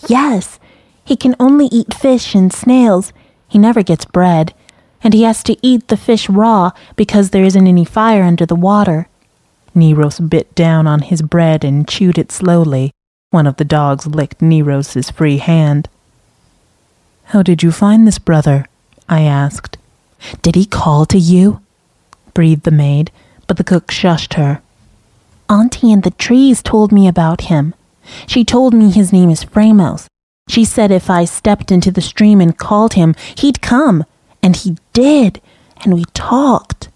Yes, 0.07 0.59
he 1.03 1.15
can 1.15 1.35
only 1.39 1.65
eat 1.71 1.93
fish 1.95 2.35
and 2.35 2.53
snails. 2.53 3.11
He 3.47 3.57
never 3.57 3.81
gets 3.81 4.05
bread. 4.05 4.53
And 5.03 5.13
he 5.13 5.23
has 5.23 5.41
to 5.43 5.57
eat 5.61 5.87
the 5.87 5.97
fish 5.97 6.29
raw 6.29 6.71
because 6.95 7.29
there 7.29 7.43
isn't 7.43 7.67
any 7.67 7.85
fire 7.85 8.23
under 8.23 8.45
the 8.45 8.55
water. 8.55 9.07
Neros 9.73 10.19
bit 10.19 10.53
down 10.53 10.85
on 10.85 11.01
his 11.03 11.21
bread 11.21 11.63
and 11.63 11.87
chewed 11.87 12.17
it 12.17 12.31
slowly. 12.31 12.91
One 13.29 13.47
of 13.47 13.57
the 13.57 13.65
dogs 13.65 14.05
licked 14.05 14.41
Neros's 14.41 15.11
free 15.11 15.37
hand. 15.37 15.87
How 17.25 17.41
did 17.41 17.63
you 17.63 17.71
find 17.71 18.05
this 18.05 18.19
brother? 18.19 18.65
I 19.07 19.21
asked. 19.21 19.77
Did 20.41 20.55
he 20.55 20.65
call 20.65 21.05
to 21.07 21.17
you? 21.17 21.61
breathed 22.33 22.63
the 22.63 22.71
maid, 22.71 23.11
but 23.47 23.57
the 23.57 23.63
cook 23.63 23.87
shushed 23.87 24.33
her. 24.33 24.61
Auntie 25.49 25.91
in 25.91 26.01
the 26.01 26.11
trees 26.11 26.61
told 26.61 26.91
me 26.91 27.07
about 27.07 27.41
him. 27.41 27.73
She 28.25 28.43
told 28.43 28.73
me 28.73 28.91
his 28.91 29.13
name 29.13 29.29
is 29.29 29.45
Framos. 29.45 30.07
She 30.47 30.63
said 30.63 30.91
if 30.91 31.09
I 31.09 31.25
stepped 31.25 31.71
into 31.71 31.91
the 31.91 32.01
stream 32.01 32.39
and 32.39 32.57
called 32.57 32.93
him, 32.93 33.15
he'd 33.37 33.61
come. 33.61 34.05
And 34.41 34.55
he 34.55 34.77
did. 34.93 35.41
And 35.83 35.93
we 35.93 36.05
talked. 36.13 36.89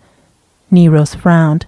Neros 0.72 1.16
frowned. 1.16 1.66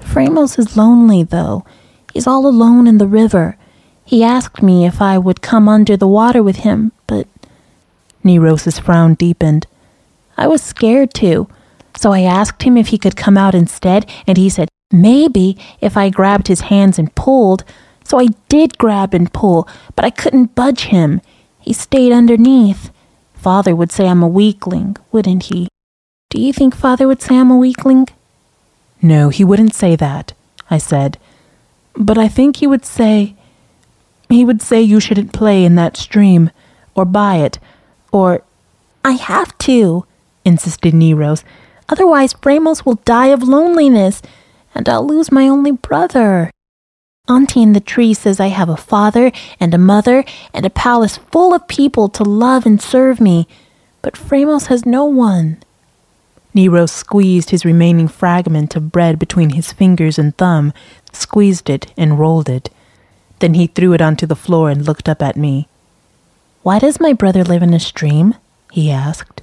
Framos 0.00 0.58
is 0.58 0.76
lonely, 0.76 1.22
though. 1.22 1.64
He's 2.12 2.26
all 2.26 2.46
alone 2.46 2.86
in 2.86 2.98
the 2.98 3.06
river. 3.06 3.56
He 4.04 4.22
asked 4.22 4.62
me 4.62 4.86
if 4.86 5.02
I 5.02 5.18
would 5.18 5.42
come 5.42 5.68
under 5.68 5.96
the 5.96 6.08
water 6.08 6.42
with 6.42 6.56
him, 6.58 6.92
but. 7.06 7.26
Neros's 8.24 8.78
frown 8.78 9.14
deepened. 9.14 9.66
I 10.36 10.46
was 10.46 10.62
scared 10.62 11.12
too. 11.12 11.48
So 11.96 12.12
I 12.12 12.20
asked 12.20 12.62
him 12.62 12.76
if 12.76 12.88
he 12.88 12.98
could 12.98 13.16
come 13.16 13.36
out 13.36 13.54
instead, 13.54 14.08
and 14.26 14.36
he 14.36 14.48
said 14.48 14.68
maybe 14.92 15.58
if 15.80 15.96
I 15.96 16.10
grabbed 16.10 16.48
his 16.48 16.62
hands 16.62 16.98
and 16.98 17.14
pulled. 17.14 17.64
So 18.06 18.20
I 18.20 18.28
did 18.48 18.78
grab 18.78 19.14
and 19.14 19.32
pull, 19.32 19.68
but 19.96 20.04
I 20.04 20.10
couldn't 20.10 20.54
budge 20.54 20.84
him. 20.84 21.20
He 21.58 21.72
stayed 21.72 22.12
underneath. 22.12 22.92
Father 23.34 23.74
would 23.74 23.90
say 23.90 24.06
I'm 24.06 24.22
a 24.22 24.28
weakling, 24.28 24.96
wouldn't 25.10 25.46
he? 25.50 25.66
Do 26.30 26.40
you 26.40 26.52
think 26.52 26.76
Father 26.76 27.08
would 27.08 27.20
say 27.20 27.36
I'm 27.36 27.50
a 27.50 27.56
weakling? 27.56 28.06
No, 29.02 29.28
he 29.28 29.42
wouldn't 29.42 29.74
say 29.74 29.96
that, 29.96 30.34
I 30.70 30.78
said. 30.78 31.18
But 31.96 32.16
I 32.16 32.28
think 32.28 32.58
he 32.58 32.68
would 32.68 32.86
say. 32.86 33.34
He 34.28 34.44
would 34.44 34.62
say 34.62 34.80
you 34.80 35.00
shouldn't 35.00 35.32
play 35.32 35.64
in 35.64 35.74
that 35.74 35.96
stream, 35.96 36.52
or 36.94 37.04
by 37.04 37.36
it, 37.38 37.58
or. 38.12 38.44
I 39.04 39.12
have 39.12 39.58
to, 39.58 40.06
insisted 40.44 40.94
Neros. 40.94 41.42
Otherwise, 41.88 42.34
Bramos 42.34 42.86
will 42.86 43.00
die 43.04 43.28
of 43.28 43.42
loneliness, 43.42 44.22
and 44.76 44.88
I'll 44.88 45.06
lose 45.06 45.32
my 45.32 45.48
only 45.48 45.72
brother. 45.72 46.52
Auntie 47.28 47.62
in 47.62 47.72
the 47.72 47.80
tree 47.80 48.14
says 48.14 48.38
I 48.38 48.48
have 48.48 48.68
a 48.68 48.76
father 48.76 49.32
and 49.58 49.74
a 49.74 49.78
mother 49.78 50.24
and 50.54 50.64
a 50.64 50.70
palace 50.70 51.16
full 51.16 51.52
of 51.52 51.66
people 51.66 52.08
to 52.10 52.22
love 52.22 52.64
and 52.64 52.80
serve 52.80 53.20
me, 53.20 53.48
but 54.00 54.14
Framos 54.14 54.66
has 54.66 54.86
no 54.86 55.04
one. 55.04 55.58
Nero 56.54 56.86
squeezed 56.86 57.50
his 57.50 57.64
remaining 57.64 58.06
fragment 58.06 58.76
of 58.76 58.92
bread 58.92 59.18
between 59.18 59.50
his 59.50 59.72
fingers 59.72 60.18
and 60.18 60.36
thumb, 60.36 60.72
squeezed 61.12 61.68
it, 61.68 61.92
and 61.96 62.18
rolled 62.18 62.48
it. 62.48 62.70
Then 63.40 63.54
he 63.54 63.66
threw 63.66 63.92
it 63.92 64.00
onto 64.00 64.24
the 64.24 64.36
floor 64.36 64.70
and 64.70 64.86
looked 64.86 65.08
up 65.08 65.20
at 65.20 65.36
me. 65.36 65.68
Why 66.62 66.78
does 66.78 67.00
my 67.00 67.12
brother 67.12 67.44
live 67.44 67.62
in 67.62 67.74
a 67.74 67.80
stream? 67.80 68.36
he 68.70 68.90
asked. 68.90 69.42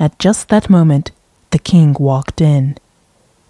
At 0.00 0.18
just 0.18 0.48
that 0.48 0.70
moment, 0.70 1.10
the 1.50 1.58
king 1.58 1.94
walked 1.98 2.40
in. 2.40 2.78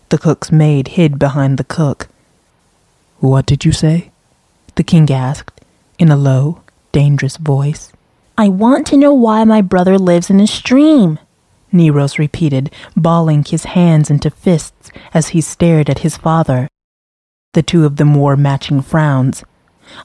The 0.08 0.18
cook's 0.18 0.50
maid 0.50 0.88
hid 0.88 1.18
behind 1.18 1.58
the 1.58 1.64
cook. 1.64 2.08
What 3.20 3.46
did 3.46 3.64
you 3.64 3.72
say? 3.72 4.10
The 4.76 4.84
king 4.84 5.10
asked, 5.10 5.60
in 5.98 6.08
a 6.10 6.16
low, 6.16 6.62
dangerous 6.92 7.36
voice. 7.36 7.92
I 8.36 8.48
want 8.48 8.86
to 8.88 8.96
know 8.96 9.12
why 9.12 9.42
my 9.42 9.60
brother 9.60 9.98
lives 9.98 10.30
in 10.30 10.38
a 10.38 10.46
stream, 10.46 11.18
Neros 11.72 12.18
repeated, 12.18 12.70
balling 12.96 13.44
his 13.44 13.64
hands 13.64 14.10
into 14.10 14.30
fists 14.30 14.92
as 15.12 15.28
he 15.28 15.40
stared 15.40 15.90
at 15.90 16.00
his 16.00 16.16
father. 16.16 16.68
The 17.54 17.62
two 17.62 17.84
of 17.84 17.96
them 17.96 18.14
wore 18.14 18.36
matching 18.36 18.82
frowns. 18.82 19.42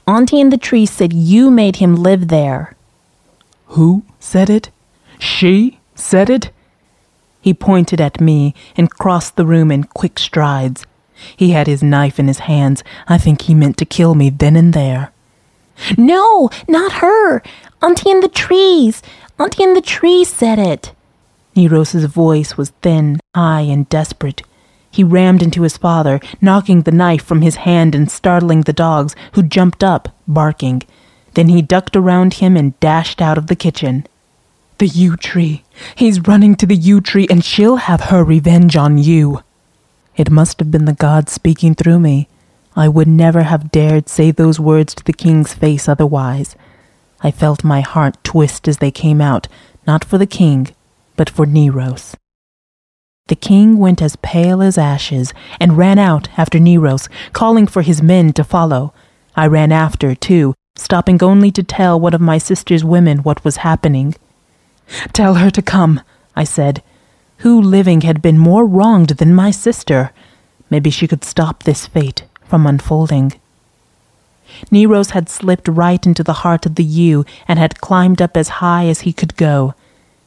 Auntie 0.08 0.40
in 0.40 0.50
the 0.50 0.58
tree 0.58 0.88
said 0.88 1.14
you 1.14 1.52
made 1.52 1.76
him 1.76 1.96
live 1.96 2.30
there. 2.30 2.76
Who 3.68 4.04
said 4.20 4.50
it? 4.50 4.72
She 5.20 5.80
said 5.94 6.30
it? 6.30 6.50
He 7.42 7.54
pointed 7.54 8.02
at 8.02 8.22
me 8.22 8.56
and 8.76 8.90
crossed 8.90 9.36
the 9.36 9.46
room 9.46 9.72
in 9.72 9.84
quick 9.84 10.18
strides. 10.18 10.88
He 11.36 11.52
had 11.52 11.68
his 11.68 11.84
knife 11.84 12.20
in 12.20 12.28
his 12.28 12.40
hands. 12.40 12.84
I 13.08 13.18
think 13.18 13.44
he 13.44 13.54
meant 13.54 13.78
to 13.78 13.86
kill 13.86 14.16
me 14.16 14.30
then 14.30 14.56
and 14.56 14.74
there. 14.74 15.12
No, 15.98 16.50
not 16.68 16.94
her. 16.94 17.42
Auntie 17.82 18.12
in 18.12 18.20
the 18.20 18.28
trees. 18.28 19.02
Auntie 19.40 19.64
in 19.64 19.74
the 19.74 19.82
trees 19.82 20.30
said 20.30 20.60
it. 20.60 20.94
Neros's 21.56 22.06
voice 22.06 22.58
was 22.58 22.70
thin, 22.82 23.20
high, 23.36 23.62
and 23.62 23.88
desperate. 23.90 24.42
He 24.90 25.04
rammed 25.04 25.42
into 25.42 25.64
his 25.64 25.78
father, 25.78 26.20
knocking 26.40 26.82
the 26.82 26.92
knife 26.92 27.24
from 27.24 27.42
his 27.42 27.58
hand 27.58 27.96
and 27.96 28.12
startling 28.12 28.62
the 28.62 28.74
dogs, 28.74 29.16
who 29.34 29.42
jumped 29.44 29.84
up, 29.84 30.16
barking. 30.28 30.84
Then 31.34 31.50
he 31.50 31.62
ducked 31.62 31.96
around 31.96 32.36
him 32.36 32.56
and 32.56 32.80
dashed 32.80 33.22
out 33.22 33.38
of 33.38 33.48
the 33.48 33.56
kitchen. 33.56 34.06
The 34.78 34.88
yew 34.88 35.18
tree. 35.18 35.64
He's 35.96 36.28
running 36.28 36.56
to 36.56 36.66
the 36.66 36.76
yew 36.76 37.02
tree, 37.02 37.28
and 37.30 37.44
she'll 37.44 37.78
have 37.78 38.02
her 38.02 38.24
revenge 38.24 38.76
on 38.76 38.98
you. 38.98 39.42
It 40.16 40.30
must 40.30 40.60
have 40.60 40.70
been 40.70 40.86
the 40.86 40.94
gods 40.94 41.32
speaking 41.32 41.76
through 41.76 42.00
me. 42.00 42.28
I 42.76 42.88
would 42.88 43.08
never 43.08 43.44
have 43.44 43.72
dared 43.72 44.10
say 44.10 44.32
those 44.32 44.60
words 44.60 44.94
to 44.96 45.04
the 45.04 45.14
king's 45.14 45.54
face 45.54 45.88
otherwise. 45.88 46.56
I 47.22 47.32
felt 47.32 47.64
my 47.64 47.82
heart 47.82 48.18
twist 48.24 48.68
as 48.68 48.78
they 48.78 48.92
came 48.92 49.22
out, 49.22 49.48
not 49.88 50.04
for 50.04 50.18
the 50.18 50.28
king, 50.28 50.70
but 51.16 51.30
for 51.30 51.46
Neros. 51.46 52.16
The 53.28 53.36
king 53.36 53.78
went 53.78 54.02
as 54.02 54.18
pale 54.18 54.62
as 54.62 54.78
ashes 54.78 55.34
and 55.60 55.78
ran 55.78 55.98
out 55.98 56.28
after 56.38 56.60
Neros, 56.60 57.08
calling 57.32 57.68
for 57.68 57.82
his 57.82 58.02
men 58.02 58.34
to 58.34 58.44
follow. 58.44 58.94
I 59.36 59.48
ran 59.48 59.72
after, 59.72 60.14
too, 60.14 60.54
stopping 60.76 61.24
only 61.24 61.50
to 61.52 61.64
tell 61.64 62.00
one 62.00 62.14
of 62.14 62.22
my 62.22 62.38
sister's 62.38 62.84
women 62.84 63.20
what 63.20 63.44
was 63.46 63.58
happening. 63.58 64.16
Tell 65.14 65.36
her 65.36 65.50
to 65.52 65.62
come, 65.62 66.02
I 66.36 66.44
said. 66.44 66.84
Who 67.44 67.62
living 67.62 68.02
had 68.02 68.22
been 68.22 68.38
more 68.38 68.66
wronged 68.66 69.10
than 69.10 69.36
my 69.36 69.52
sister? 69.52 70.12
Maybe 70.70 70.90
she 70.90 71.10
could 71.10 71.26
stop 71.26 71.64
this 71.64 71.86
fate 71.86 72.24
from 72.46 72.66
unfolding. 72.66 73.34
Neros 74.72 75.10
had 75.10 75.28
slipped 75.28 75.68
right 75.68 76.06
into 76.06 76.24
the 76.24 76.40
heart 76.44 76.66
of 76.66 76.76
the 76.76 76.86
yew 76.86 77.26
and 77.46 77.60
had 77.60 77.82
climbed 77.82 78.22
up 78.22 78.38
as 78.38 78.64
high 78.64 78.86
as 78.86 79.02
he 79.02 79.12
could 79.12 79.36
go. 79.36 79.74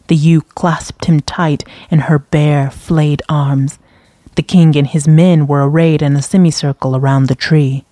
The 0.09 0.15
yew 0.15 0.43
clasped 0.43 1.07
him 1.07 1.21
tight 1.21 1.65
in 1.91 2.01
her 2.01 2.19
bare, 2.19 2.71
flayed 2.71 3.23
arms. 3.31 3.79
The 4.35 4.43
king 4.43 4.77
and 4.77 4.87
his 4.87 5.09
men 5.09 5.47
were 5.47 5.67
arrayed 5.67 6.03
in 6.03 6.17
a 6.17 6.23
semicircle 6.23 6.95
around 6.95 7.29
the 7.29 7.35
tree. 7.35 7.87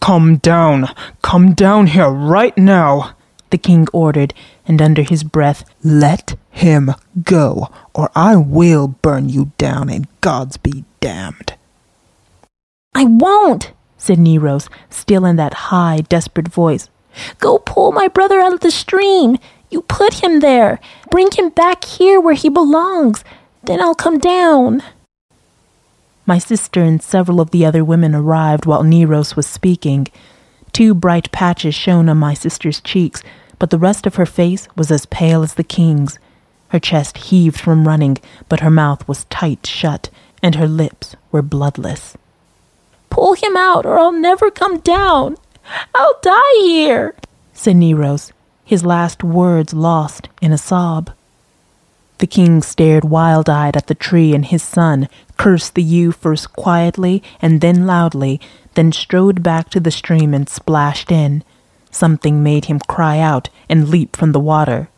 Come 0.00 0.38
down! 0.38 0.88
Come 1.20 1.52
down 1.52 1.88
here 1.88 2.08
right 2.08 2.56
now! 2.56 3.16
The 3.50 3.58
king 3.58 3.86
ordered, 3.92 4.32
and 4.66 4.82
under 4.82 5.02
his 5.02 5.22
breath, 5.22 5.64
Let 5.82 6.36
him 6.50 6.90
go, 7.22 7.70
or 7.94 8.10
I 8.14 8.36
will 8.36 8.88
burn 8.88 9.28
you 9.28 9.52
down, 9.58 9.88
and 9.88 10.08
gods 10.20 10.56
be 10.56 10.84
damned. 11.00 11.54
I 12.94 13.04
won't, 13.04 13.72
said 13.98 14.18
Neros, 14.18 14.68
still 14.90 15.24
in 15.24 15.36
that 15.36 15.54
high, 15.54 16.00
desperate 16.08 16.48
voice. 16.48 16.88
Go 17.38 17.58
pull 17.58 17.92
my 17.92 18.08
brother 18.08 18.40
out 18.40 18.52
of 18.52 18.60
the 18.60 18.70
stream. 18.70 19.38
You 19.70 19.82
put 19.82 20.22
him 20.22 20.40
there. 20.40 20.80
Bring 21.10 21.30
him 21.30 21.50
back 21.50 21.84
here 21.84 22.20
where 22.20 22.34
he 22.34 22.48
belongs. 22.48 23.24
Then 23.64 23.80
I'll 23.80 23.94
come 23.94 24.18
down. 24.18 24.82
My 26.24 26.38
sister 26.38 26.82
and 26.82 27.02
several 27.02 27.40
of 27.40 27.50
the 27.52 27.64
other 27.64 27.84
women 27.84 28.14
arrived 28.14 28.66
while 28.66 28.82
Neros 28.82 29.36
was 29.36 29.46
speaking. 29.46 30.08
Two 30.72 30.94
bright 30.94 31.30
patches 31.32 31.74
shone 31.74 32.08
on 32.08 32.18
my 32.18 32.34
sister's 32.34 32.80
cheeks, 32.80 33.22
but 33.58 33.70
the 33.70 33.78
rest 33.78 34.06
of 34.06 34.16
her 34.16 34.26
face 34.26 34.68
was 34.76 34.90
as 34.90 35.06
pale 35.06 35.42
as 35.42 35.54
the 35.54 35.64
king's. 35.64 36.18
Her 36.68 36.78
chest 36.78 37.18
heaved 37.18 37.58
from 37.58 37.86
running, 37.86 38.18
but 38.48 38.60
her 38.60 38.70
mouth 38.70 39.06
was 39.06 39.24
tight 39.26 39.66
shut, 39.66 40.10
and 40.42 40.56
her 40.56 40.68
lips 40.68 41.16
were 41.32 41.42
bloodless. 41.42 42.16
Pull 43.10 43.34
him 43.34 43.56
out, 43.56 43.86
or 43.86 43.98
I'll 43.98 44.12
never 44.12 44.50
come 44.50 44.78
down. 44.80 45.36
I'll 45.94 46.18
die 46.22 46.60
here, 46.60 47.14
said 47.52 47.76
Neros, 47.76 48.32
his 48.64 48.84
last 48.84 49.24
words 49.24 49.72
lost 49.72 50.28
in 50.42 50.52
a 50.52 50.58
sob. 50.58 51.10
The 52.18 52.26
king 52.26 52.62
stared 52.62 53.04
wild 53.04 53.48
eyed 53.48 53.76
at 53.76 53.88
the 53.88 53.94
tree 53.94 54.34
and 54.34 54.44
his 54.44 54.62
son, 54.62 55.08
cursed 55.36 55.74
the 55.74 55.82
yew 55.82 56.12
first 56.12 56.52
quietly 56.54 57.22
and 57.42 57.60
then 57.60 57.86
loudly, 57.86 58.40
then 58.74 58.92
strode 58.92 59.42
back 59.42 59.68
to 59.70 59.80
the 59.80 59.90
stream 59.90 60.32
and 60.32 60.48
splashed 60.48 61.12
in. 61.12 61.44
Something 61.96 62.42
made 62.42 62.66
him 62.66 62.78
cry 62.80 63.18
out 63.20 63.48
and 63.70 63.88
leap 63.88 64.16
from 64.16 64.32
the 64.32 64.46
water. 64.52 64.90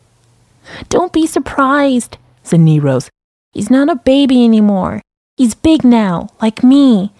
Don't 0.89 1.13
be 1.13 1.25
surprised, 1.25 2.17
said 2.43 2.59
Neros. 2.59 3.09
He's 3.53 3.69
not 3.69 3.87
a 3.87 3.95
baby 3.95 4.43
anymore. 4.43 5.01
He's 5.37 5.55
big 5.55 5.85
now, 5.85 6.27
like 6.41 6.61
me. 6.61 7.13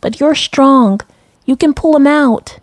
But 0.00 0.18
you're 0.18 0.34
strong. 0.34 1.02
You 1.44 1.54
can 1.54 1.74
pull 1.74 1.94
him 1.94 2.06
out. 2.06 2.60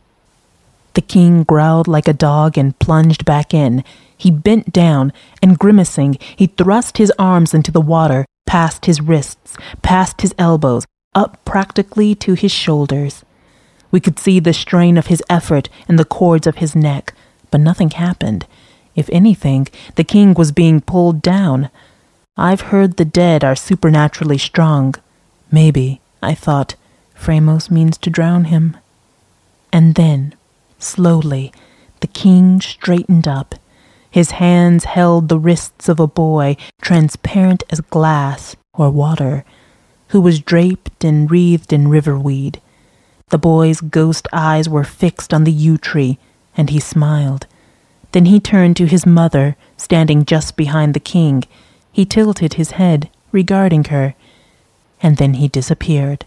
The 0.96 1.01
king 1.01 1.44
growled 1.44 1.88
like 1.88 2.08
a 2.08 2.20
dog 2.30 2.58
and 2.58 2.77
plunged 2.80 3.24
back 3.24 3.53
in. 3.53 3.84
He 4.18 4.32
bent 4.32 4.74
down, 4.74 5.13
and 5.44 5.60
grimacing, 5.60 6.18
he 6.36 6.48
thrust 6.48 6.98
his 6.98 7.13
arms 7.20 7.53
into 7.53 7.72
the 7.72 7.82
water, 7.82 8.25
past 8.48 8.88
his 8.88 9.00
wrists, 9.00 9.56
past 9.84 10.22
his 10.22 10.34
elbows, 10.39 10.88
up 11.13 11.38
practically 11.46 12.15
to 12.15 12.34
his 12.34 12.51
shoulders. 12.51 13.23
We 13.94 14.00
could 14.00 14.18
see 14.18 14.40
the 14.40 14.54
strain 14.54 14.98
of 14.98 15.06
his 15.06 15.22
effort 15.30 15.70
in 15.88 15.98
the 15.98 16.04
cords 16.04 16.48
of 16.48 16.56
his 16.56 16.76
neck, 16.76 17.14
but 17.52 17.62
nothing 17.62 17.92
happened. 17.92 18.48
If 18.96 19.08
anything, 19.12 19.68
the 19.98 20.04
king 20.04 20.34
was 20.34 20.52
being 20.52 20.82
pulled 20.82 21.22
down. 21.22 21.70
I've 22.36 22.72
heard 22.74 22.98
the 22.98 23.06
dead 23.06 23.44
are 23.44 23.56
supernaturally 23.56 24.40
strong. 24.40 24.96
Maybe, 25.52 26.02
I 26.24 26.34
thought, 26.34 26.74
Framos 27.16 27.70
means 27.70 28.00
to 28.00 28.10
drown 28.10 28.46
him. 28.46 28.78
And 29.72 29.94
then, 29.94 30.34
slowly, 30.80 31.54
the 32.00 32.08
king 32.08 32.62
straightened 32.62 33.28
up. 33.28 33.54
His 34.10 34.32
hands 34.32 34.86
held 34.86 35.30
the 35.30 35.38
wrists 35.38 35.88
of 35.88 36.00
a 36.00 36.08
boy, 36.08 36.58
transparent 36.82 37.62
as 37.70 37.82
glass 37.82 38.56
or 38.74 38.90
water, 38.90 39.46
who 40.08 40.20
was 40.20 40.40
draped 40.40 41.04
and 41.04 41.30
wreathed 41.30 41.72
in 41.72 41.90
riverweed. 41.90 42.60
The 43.34 43.40
boy's 43.40 43.82
ghost 43.82 44.28
eyes 44.32 44.70
were 44.70 44.84
fixed 44.84 45.34
on 45.34 45.44
the 45.44 45.52
yew 45.52 45.80
tree, 45.80 46.20
and 46.56 46.70
he 46.70 46.80
smiled. 46.80 47.48
Then 48.12 48.25
he 48.25 48.40
turned 48.40 48.78
to 48.78 48.86
his 48.86 49.08
mother, 49.08 49.56
standing 49.75 50.24
just 50.24 50.56
behind 50.56 50.94
the 50.94 51.00
king. 51.00 51.44
He 51.92 52.06
tilted 52.06 52.54
his 52.54 52.78
head, 52.78 53.10
regarding 53.32 53.86
her, 53.86 54.13
and 55.02 55.18
then 55.18 55.34
he 55.34 55.48
disappeared. 55.48 56.25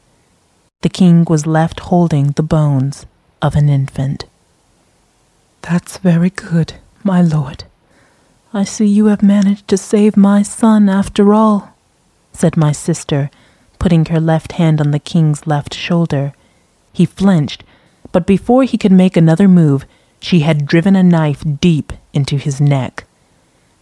The 0.80 0.88
king 0.88 1.25
was 1.30 1.46
left 1.46 1.78
holding 1.78 2.32
the 2.32 2.42
bones 2.42 3.06
of 3.40 3.54
an 3.54 3.68
infant. 3.68 4.25
That's 5.62 5.98
very 5.98 6.30
good, 6.30 6.75
my 7.04 7.22
lord. 7.22 7.62
I 8.52 8.64
see 8.64 8.86
you 8.86 9.06
have 9.06 9.22
managed 9.22 9.68
to 9.68 9.76
save 9.76 10.16
my 10.16 10.42
son 10.42 10.88
after 10.88 11.32
all, 11.32 11.72
said 12.32 12.56
my 12.56 12.72
sister, 12.72 13.30
putting 13.78 14.06
her 14.06 14.18
left 14.18 14.58
hand 14.58 14.80
on 14.80 14.90
the 14.90 14.98
king's 14.98 15.46
left 15.46 15.73
shoulder. 15.73 16.32
He 16.97 17.04
flinched, 17.04 17.63
but 18.11 18.26
before 18.26 18.63
he 18.63 18.78
could 18.78 18.91
make 18.91 19.19
another 19.19 19.49
move, 19.49 19.85
she 20.19 20.41
had 20.41 20.65
driven 20.65 20.97
a 20.97 21.02
knife 21.02 21.45
deep 21.61 21.93
into 22.15 22.39
his 22.39 22.59
neck. 22.59 23.04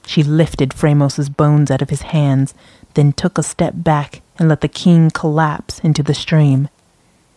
She 0.04 0.24
lifted 0.24 0.74
Framos's 0.74 1.28
bones 1.28 1.70
out 1.70 1.80
of 1.80 1.90
his 1.90 2.02
hands, 2.02 2.54
then 2.94 3.12
took 3.12 3.38
a 3.38 3.44
step 3.44 3.74
back 3.76 4.20
and 4.36 4.48
let 4.48 4.62
the 4.62 4.66
king 4.82 5.12
collapse 5.12 5.78
into 5.78 6.02
the 6.02 6.12
stream. 6.12 6.68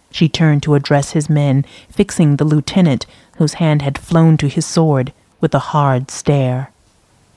She 0.10 0.28
turned 0.28 0.64
to 0.64 0.74
address 0.74 1.12
his 1.12 1.30
men, 1.30 1.64
fixing 1.92 2.38
the 2.38 2.44
lieutenant, 2.44 3.06
whose 3.38 3.62
hand 3.62 3.84
had 3.84 4.00
flown 4.00 4.36
to 4.38 4.48
his 4.48 4.66
sword, 4.66 5.14
with 5.40 5.54
a 5.54 5.70
hard 5.76 6.10
stare. 6.10 6.72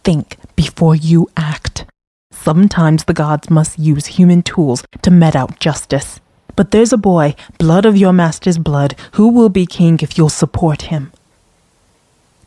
Think 0.03 0.39
before 0.57 0.97
you 0.97 1.29
act. 1.37 1.85
Sometimes 2.33 3.05
the 3.05 3.13
gods 3.13 3.51
must 3.51 3.79
use 3.79 4.17
human 4.17 4.41
tools 4.41 4.83
to 5.03 5.11
met 5.11 5.37
out 5.37 5.61
justice. 5.61 6.21
But 6.57 6.71
there's 6.71 6.93
a 6.93 6.99
boy, 6.99 7.35
blood 7.59 7.87
of 7.87 7.97
your 7.97 8.13
master's 8.13 8.59
blood, 8.59 8.97
who 9.13 9.29
will 9.29 9.49
be 9.49 9.67
king 9.67 9.99
if 10.03 10.17
you'll 10.17 10.29
support 10.29 10.83
him. 10.83 11.13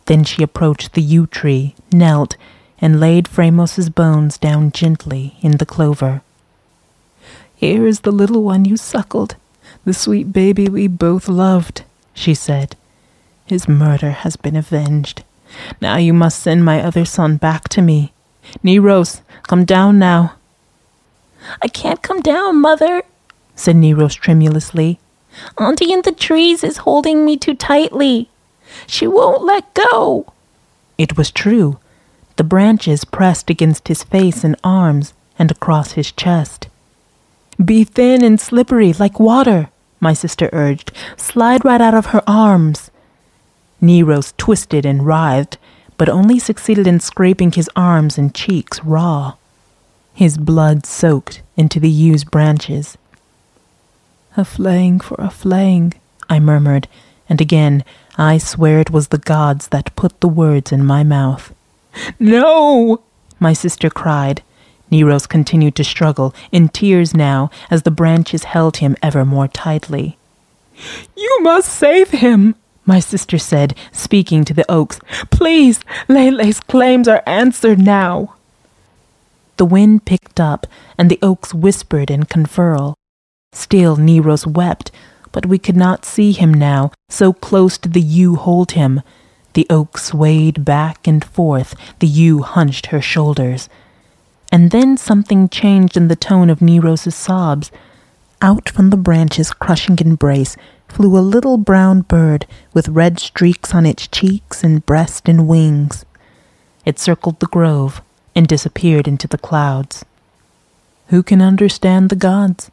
Then 0.06 0.24
she 0.24 0.44
approached 0.44 0.94
the 0.94 1.02
yew 1.02 1.28
tree, 1.28 1.76
knelt, 1.92 2.36
and 2.80 3.00
laid 3.00 3.28
Framos's 3.28 3.89
bones 3.89 4.38
down 4.38 4.72
gently 4.72 5.38
in 5.42 5.58
the 5.58 5.66
clover. 5.66 6.22
Here 7.56 7.88
is 7.88 8.02
the 8.02 8.12
little 8.12 8.44
one 8.44 8.66
you 8.66 8.76
suckled, 8.76 9.38
the 9.86 9.94
sweet 9.94 10.34
baby 10.34 10.68
we 10.68 10.88
both 10.88 11.30
loved, 11.30 11.84
she 12.13 12.34
said. 12.34 12.76
His 13.46 13.70
murder 13.70 14.12
has 14.12 14.36
been 14.36 14.56
avenged. 14.56 15.24
Now 15.80 15.98
you 15.98 16.13
must 16.13 16.39
send 16.39 16.66
my 16.66 16.82
other 16.82 17.06
son 17.06 17.38
back 17.38 17.70
to 17.70 17.82
me. 17.82 18.12
Neros, 18.63 19.22
come 19.44 19.63
down 19.63 20.00
now. 20.00 20.36
I 21.62 21.68
can't 21.68 22.02
come 22.02 22.22
down, 22.22 22.62
mother, 22.62 23.04
said 23.56 23.76
Neros 23.76 24.16
tremulously. 24.16 25.00
Auntie 25.58 25.92
in 25.92 26.02
the 26.02 26.12
trees 26.12 26.63
is 26.63 26.78
holding 26.78 27.26
me 27.26 27.38
too 27.38 27.56
tightly. 27.56 28.30
She 28.88 29.08
won't 29.08 29.44
let 29.44 29.74
go. 29.74 30.34
It 30.98 31.18
was 31.18 31.32
true. 31.32 31.80
The 32.36 32.44
branches 32.44 33.06
pressed 33.06 33.50
against 33.50 33.88
his 33.88 34.04
face 34.04 34.44
and 34.44 34.56
arms 34.63 35.13
and 35.38 35.52
across 35.52 35.94
his 35.94 36.12
chest. 36.12 36.68
Be 37.63 37.84
thin 37.84 38.24
and 38.24 38.39
slippery 38.39 38.94
like 38.94 39.20
water, 39.20 39.70
my 40.00 40.13
sister 40.13 40.50
urged. 40.52 40.92
Slide 41.18 41.63
right 41.63 41.82
out 41.82 41.94
of 41.94 42.08
her 42.08 42.24
arms. 42.28 42.89
Neros 43.82 44.34
twisted 44.38 44.86
and 44.86 45.06
writhed, 45.06 45.58
but 45.98 46.10
only 46.10 46.39
succeeded 46.39 46.88
in 46.88 47.00
scraping 47.00 47.52
his 47.52 47.70
arms 47.76 48.18
and 48.18 48.34
cheeks 48.34 48.84
raw. 48.84 49.34
His 50.13 50.38
blood 50.38 50.86
soaked 50.86 51.42
into 51.58 51.80
the 51.80 51.89
yew's 51.89 52.24
branches. 52.24 52.98
A 54.36 54.43
flaying 54.43 55.00
for 55.00 55.15
a 55.19 55.30
flaying, 55.30 55.93
I 56.28 56.39
murmured, 56.39 56.88
and 57.30 57.39
again 57.39 57.84
I 58.17 58.39
swear 58.39 58.80
it 58.80 58.89
was 58.89 59.10
the 59.10 59.19
gods 59.19 59.67
that 59.67 59.96
put 59.96 60.19
the 60.22 60.28
words 60.28 60.72
in 60.72 60.84
my 60.86 61.04
mouth. 61.04 61.54
No! 62.19 63.02
my 63.39 63.54
sister 63.54 63.89
cried. 63.91 64.41
Neros 64.91 65.28
continued 65.28 65.76
to 65.76 65.84
struggle, 65.84 66.34
in 66.52 66.69
tears 66.69 67.13
now, 67.13 67.52
as 67.69 67.84
the 67.84 67.91
branches 67.91 68.46
held 68.46 68.78
him 68.78 68.96
ever 69.04 69.24
more 69.24 69.48
tightly. 69.48 70.17
You 71.15 71.39
must 71.41 71.69
save 71.69 72.10
him, 72.10 72.56
my 72.86 73.00
sister 73.00 73.38
said, 73.38 73.76
speaking 73.91 74.46
to 74.46 74.54
the 74.54 74.69
oaks. 74.69 75.00
Please, 75.30 75.80
Lele's 76.08 76.60
claims 76.60 77.08
are 77.08 77.24
answered 77.28 77.80
now. 77.80 78.36
The 79.58 79.65
wind 79.65 80.06
picked 80.06 80.39
up, 80.39 80.65
and 80.98 81.10
the 81.10 81.19
oaks 81.22 81.54
whispered 81.54 82.10
in 82.10 82.24
conferral. 82.24 82.96
Still 83.54 83.96
Neros 83.96 84.46
wept, 84.46 84.92
but 85.32 85.46
we 85.46 85.58
could 85.58 85.78
not 85.78 86.06
see 86.06 86.32
him 86.32 86.54
now, 86.54 86.92
so 87.08 87.32
close 87.32 87.78
did 87.78 87.94
the 87.94 88.02
yew 88.02 88.36
hold 88.36 88.72
him. 88.72 89.02
The 89.54 89.68
oak 89.70 90.00
swayed 90.00 90.66
back 90.66 91.08
and 91.08 91.24
forth, 91.24 91.76
the 92.00 92.08
yew 92.08 92.42
hunched 92.42 92.88
her 92.88 93.02
shoulders. 93.02 93.70
And 94.52 94.72
then 94.72 94.98
something 94.98 95.48
changed 95.50 95.96
in 95.96 96.08
the 96.08 96.16
tone 96.16 96.50
of 96.50 96.62
Neros's 96.62 97.16
sobs. 97.16 97.72
Out 98.42 98.70
from 98.70 98.89
the 98.89 98.98
branch's 98.98 99.54
crushing 99.54 99.98
embrace 100.00 100.58
flew 100.88 101.18
a 101.18 101.22
little 101.22 101.58
brown 101.58 102.02
bird 102.02 102.46
with 102.74 102.89
red 102.89 103.20
streaks 103.20 103.74
on 103.74 103.86
its 103.86 104.08
cheeks 104.08 104.63
and 104.63 104.86
breast 104.86 105.30
and 105.30 105.48
wings. 105.48 106.06
It 106.86 107.00
circled 107.00 107.39
the 107.39 107.48
grove 107.48 108.02
and 108.36 108.48
disappeared 108.48 109.08
into 109.08 109.28
the 109.28 109.38
clouds. 109.38 110.04
Who 111.08 111.24
can 111.24 111.42
understand 111.42 112.10
the 112.10 112.16
gods? 112.16 112.70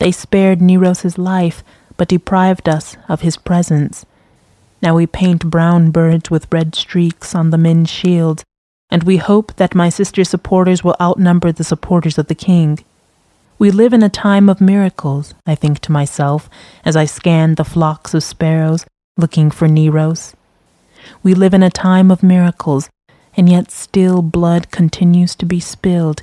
They 0.00 0.12
spared 0.12 0.62
Neros's 0.62 1.18
life, 1.18 1.62
but 1.98 2.08
deprived 2.08 2.70
us 2.70 2.96
of 3.06 3.20
his 3.20 3.36
presence. 3.36 4.06
Now 4.82 4.96
we 4.96 5.06
paint 5.06 5.50
brown 5.50 5.90
birds 5.90 6.30
with 6.30 6.50
red 6.50 6.74
streaks 6.74 7.34
on 7.34 7.50
the 7.50 7.58
men's 7.58 7.90
shields, 7.90 8.42
and 8.90 9.02
we 9.02 9.18
hope 9.18 9.54
that 9.56 9.74
my 9.74 9.90
sister's 9.90 10.30
supporters 10.30 10.82
will 10.82 10.96
outnumber 10.98 11.52
the 11.52 11.64
supporters 11.64 12.16
of 12.16 12.28
the 12.28 12.34
king. 12.34 12.78
We 13.58 13.70
live 13.70 13.92
in 13.92 14.02
a 14.02 14.08
time 14.08 14.48
of 14.48 14.62
miracles, 14.62 15.34
I 15.46 15.54
think 15.54 15.80
to 15.80 15.92
myself, 15.92 16.48
as 16.82 16.96
I 16.96 17.04
scan 17.04 17.56
the 17.56 17.64
flocks 17.64 18.14
of 18.14 18.24
sparrows 18.24 18.86
looking 19.18 19.50
for 19.50 19.68
Neros. 19.68 20.34
We 21.22 21.34
live 21.34 21.52
in 21.52 21.62
a 21.62 21.68
time 21.68 22.10
of 22.10 22.22
miracles, 22.22 22.88
and 23.36 23.50
yet 23.50 23.70
still 23.70 24.22
blood 24.22 24.70
continues 24.70 25.34
to 25.36 25.44
be 25.44 25.60
spilled, 25.60 26.22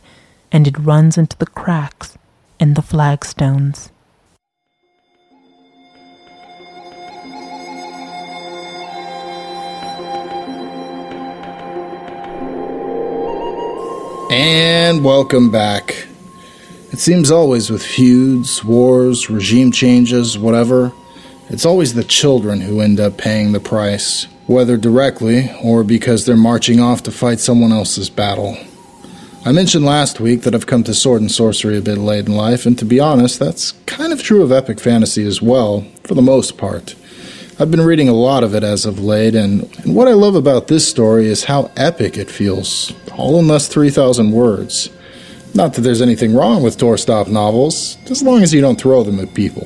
and 0.51 0.67
it 0.67 0.79
runs 0.79 1.15
into 1.15 1.37
the 1.37 1.45
cracks 1.45 2.16
in 2.59 2.73
the 2.73 2.81
flagstones. 2.81 3.89
And 14.29 15.03
welcome 15.03 15.51
back. 15.51 16.07
It 16.91 16.99
seems 16.99 17.31
always 17.31 17.69
with 17.69 17.83
feuds, 17.83 18.63
wars, 18.63 19.29
regime 19.29 19.71
changes, 19.71 20.37
whatever, 20.37 20.91
it's 21.49 21.65
always 21.65 21.93
the 21.93 22.03
children 22.03 22.59
who 22.59 22.81
end 22.81 22.99
up 22.99 23.17
paying 23.17 23.53
the 23.53 23.61
price, 23.61 24.27
whether 24.47 24.75
directly 24.75 25.49
or 25.63 25.85
because 25.85 26.25
they're 26.25 26.35
marching 26.35 26.81
off 26.81 27.03
to 27.03 27.11
fight 27.11 27.39
someone 27.39 27.71
else's 27.71 28.09
battle. 28.09 28.57
I 29.45 29.51
mentioned 29.53 29.85
last 29.85 30.19
week 30.19 30.41
that 30.41 30.53
I've 30.53 30.65
come 30.65 30.83
to 30.83 30.93
sword 30.93 31.21
and 31.21 31.31
sorcery 31.31 31.77
a 31.77 31.81
bit 31.81 31.97
late 31.97 32.25
in 32.25 32.35
life, 32.35 32.65
and 32.65 32.77
to 32.79 32.85
be 32.85 32.99
honest, 32.99 33.39
that's 33.39 33.71
kind 33.85 34.11
of 34.11 34.21
true 34.21 34.41
of 34.41 34.51
epic 34.51 34.79
fantasy 34.79 35.25
as 35.25 35.41
well, 35.41 35.85
for 36.03 36.15
the 36.15 36.21
most 36.21 36.57
part. 36.57 36.95
I've 37.59 37.71
been 37.71 37.81
reading 37.81 38.09
a 38.09 38.13
lot 38.13 38.43
of 38.43 38.53
it 38.53 38.63
as 38.63 38.85
of 38.85 38.99
late, 38.99 39.35
and, 39.35 39.63
and 39.79 39.95
what 39.95 40.07
I 40.07 40.13
love 40.13 40.35
about 40.35 40.67
this 40.67 40.87
story 40.87 41.27
is 41.27 41.45
how 41.45 41.71
epic 41.77 42.17
it 42.17 42.29
feels, 42.29 42.93
all 43.15 43.39
in 43.39 43.47
less 43.47 43.67
3,000 43.67 44.31
words. 44.31 44.89
Not 45.53 45.73
that 45.73 45.81
there's 45.81 46.01
anything 46.01 46.35
wrong 46.35 46.61
with 46.61 46.77
doorstop 46.77 47.29
novels, 47.29 47.97
as 48.09 48.21
long 48.21 48.43
as 48.43 48.53
you 48.53 48.59
don't 48.59 48.79
throw 48.79 49.03
them 49.03 49.19
at 49.19 49.33
people. 49.33 49.65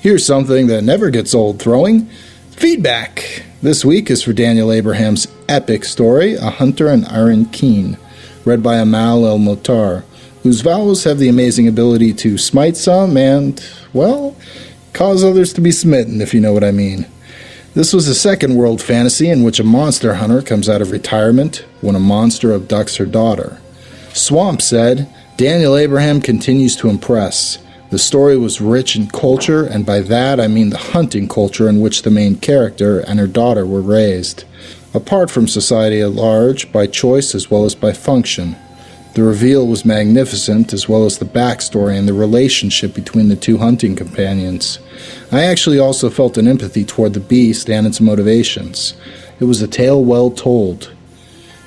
Here's 0.00 0.24
something 0.24 0.68
that 0.68 0.82
never 0.82 1.10
gets 1.10 1.34
old 1.34 1.60
throwing 1.60 2.06
feedback. 2.52 3.44
This 3.60 3.84
week 3.84 4.10
is 4.10 4.22
for 4.22 4.32
Daniel 4.32 4.72
Abraham's 4.72 5.26
epic 5.48 5.84
story, 5.84 6.34
A 6.34 6.48
Hunter 6.48 6.88
in 6.88 7.02
Arin 7.02 7.46
Qin, 7.46 7.98
read 8.46 8.62
by 8.62 8.76
Amal 8.76 9.26
El-Mohtar, 9.26 10.04
whose 10.44 10.60
vowels 10.60 11.02
have 11.02 11.18
the 11.18 11.28
amazing 11.28 11.66
ability 11.66 12.14
to 12.14 12.38
smite 12.38 12.76
some 12.76 13.16
and, 13.16 13.60
well, 13.92 14.36
cause 14.92 15.24
others 15.24 15.52
to 15.52 15.60
be 15.60 15.72
smitten, 15.72 16.20
if 16.20 16.32
you 16.32 16.40
know 16.40 16.52
what 16.52 16.62
I 16.62 16.70
mean. 16.70 17.06
This 17.74 17.92
was 17.92 18.06
a 18.06 18.14
second 18.14 18.54
world 18.54 18.80
fantasy 18.80 19.28
in 19.28 19.42
which 19.42 19.58
a 19.58 19.64
monster 19.64 20.14
hunter 20.14 20.42
comes 20.42 20.68
out 20.68 20.80
of 20.80 20.92
retirement 20.92 21.66
when 21.80 21.96
a 21.96 22.00
monster 22.00 22.56
abducts 22.56 22.96
her 22.98 23.04
daughter. 23.04 23.60
Swamp 24.14 24.62
said, 24.62 25.12
Daniel 25.36 25.76
Abraham 25.76 26.20
continues 26.20 26.76
to 26.76 26.88
impress. 26.88 27.58
The 27.90 27.98
story 27.98 28.38
was 28.38 28.60
rich 28.60 28.94
in 28.94 29.08
culture, 29.08 29.64
and 29.64 29.84
by 29.84 30.00
that 30.02 30.38
I 30.38 30.46
mean 30.46 30.70
the 30.70 30.78
hunting 30.78 31.26
culture 31.26 31.68
in 31.68 31.80
which 31.80 32.02
the 32.02 32.10
main 32.10 32.36
character 32.36 33.00
and 33.00 33.18
her 33.18 33.26
daughter 33.26 33.66
were 33.66 33.82
raised, 33.82 34.44
apart 34.96 35.30
from 35.30 35.46
society 35.46 36.00
at 36.00 36.12
large, 36.12 36.72
by 36.72 36.86
choice 36.86 37.34
as 37.34 37.50
well 37.50 37.64
as 37.64 37.74
by 37.74 37.92
function. 37.92 38.56
The 39.14 39.22
reveal 39.22 39.66
was 39.66 39.84
magnificent, 39.84 40.72
as 40.72 40.88
well 40.88 41.04
as 41.04 41.18
the 41.18 41.24
backstory 41.24 41.98
and 41.98 42.08
the 42.08 42.12
relationship 42.12 42.94
between 42.94 43.28
the 43.28 43.36
two 43.36 43.58
hunting 43.58 43.94
companions. 43.94 44.78
I 45.30 45.44
actually 45.44 45.78
also 45.78 46.10
felt 46.10 46.36
an 46.36 46.48
empathy 46.48 46.84
toward 46.84 47.14
the 47.14 47.20
beast 47.20 47.70
and 47.70 47.86
its 47.86 48.00
motivations. 48.00 48.94
It 49.38 49.44
was 49.44 49.62
a 49.62 49.68
tale 49.68 50.02
well 50.04 50.30
told. 50.30 50.92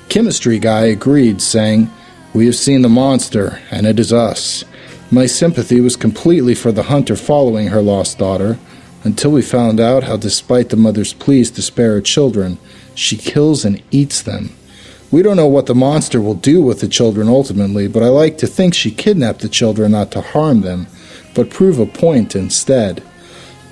Chemistry 0.08 0.58
Guy 0.58 0.86
agreed, 0.86 1.40
saying, 1.40 1.90
We 2.34 2.46
have 2.46 2.56
seen 2.56 2.82
the 2.82 2.88
monster, 2.88 3.60
and 3.70 3.86
it 3.86 3.98
is 3.98 4.12
us. 4.12 4.64
My 5.10 5.26
sympathy 5.26 5.80
was 5.80 5.96
completely 5.96 6.54
for 6.54 6.70
the 6.70 6.84
hunter 6.84 7.16
following 7.16 7.68
her 7.68 7.82
lost 7.82 8.18
daughter, 8.18 8.58
until 9.02 9.32
we 9.32 9.42
found 9.42 9.80
out 9.80 10.04
how, 10.04 10.16
despite 10.16 10.68
the 10.68 10.76
mother's 10.76 11.14
pleas 11.14 11.50
to 11.52 11.62
spare 11.62 11.94
her 11.94 12.00
children, 12.00 12.58
she 13.00 13.16
kills 13.16 13.64
and 13.64 13.82
eats 13.90 14.22
them. 14.22 14.50
We 15.10 15.22
don't 15.22 15.36
know 15.36 15.46
what 15.46 15.66
the 15.66 15.74
monster 15.74 16.20
will 16.20 16.34
do 16.34 16.62
with 16.62 16.80
the 16.80 16.88
children 16.88 17.28
ultimately, 17.28 17.88
but 17.88 18.02
I 18.02 18.08
like 18.08 18.38
to 18.38 18.46
think 18.46 18.74
she 18.74 18.90
kidnapped 18.90 19.40
the 19.40 19.48
children 19.48 19.92
not 19.92 20.12
to 20.12 20.20
harm 20.20 20.60
them, 20.60 20.86
but 21.34 21.50
prove 21.50 21.78
a 21.78 21.86
point 21.86 22.36
instead. 22.36 23.02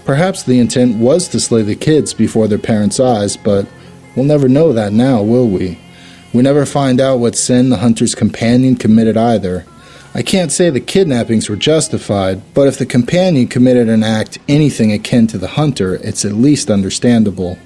Perhaps 0.05 0.43
the 0.43 0.59
intent 0.59 0.97
was 0.97 1.29
to 1.29 1.39
slay 1.39 1.63
the 1.63 1.77
kids 1.77 2.15
before 2.15 2.49
their 2.49 2.59
parents' 2.59 2.99
eyes, 2.99 3.37
but 3.37 3.69
we'll 4.17 4.25
never 4.25 4.49
know 4.49 4.73
that 4.73 4.93
now, 4.93 5.23
will 5.23 5.49
we? 5.49 5.79
We 6.33 6.43
never 6.43 6.67
find 6.67 7.01
out 7.01 7.21
what 7.21 7.37
sin 7.37 7.69
the 7.69 7.77
hunter's 7.77 8.15
companion 8.15 8.77
committed 8.77 9.17
either. 9.17 9.65
I 10.15 10.23
can't 10.23 10.51
say 10.51 10.71
the 10.71 10.81
kidnappings 10.81 11.49
were 11.49 11.57
justified, 11.57 12.43
but 12.55 12.67
if 12.67 12.79
the 12.79 12.87
companion 12.87 13.47
committed 13.47 13.89
an 13.89 14.03
act 14.03 14.39
anything 14.49 14.91
akin 14.91 15.27
to 15.29 15.39
the 15.39 15.49
hunter, 15.49 15.97
it's 15.97 16.25
at 16.25 16.33
least 16.33 16.71
understandable. 16.71 17.59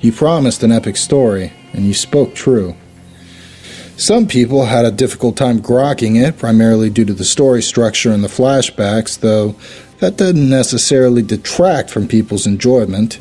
You 0.00 0.12
promised 0.12 0.62
an 0.62 0.70
epic 0.70 0.96
story, 0.96 1.52
and 1.72 1.84
you 1.84 1.92
spoke 1.92 2.34
true. 2.34 2.76
Some 3.96 4.28
people 4.28 4.66
had 4.66 4.84
a 4.84 4.92
difficult 4.92 5.36
time 5.36 5.58
grokking 5.60 6.22
it, 6.24 6.38
primarily 6.38 6.88
due 6.88 7.04
to 7.04 7.12
the 7.12 7.24
story 7.24 7.62
structure 7.62 8.12
and 8.12 8.22
the 8.22 8.28
flashbacks, 8.28 9.18
though 9.18 9.56
that 9.98 10.16
doesn't 10.16 10.48
necessarily 10.48 11.22
detract 11.22 11.90
from 11.90 12.06
people's 12.06 12.46
enjoyment. 12.46 13.18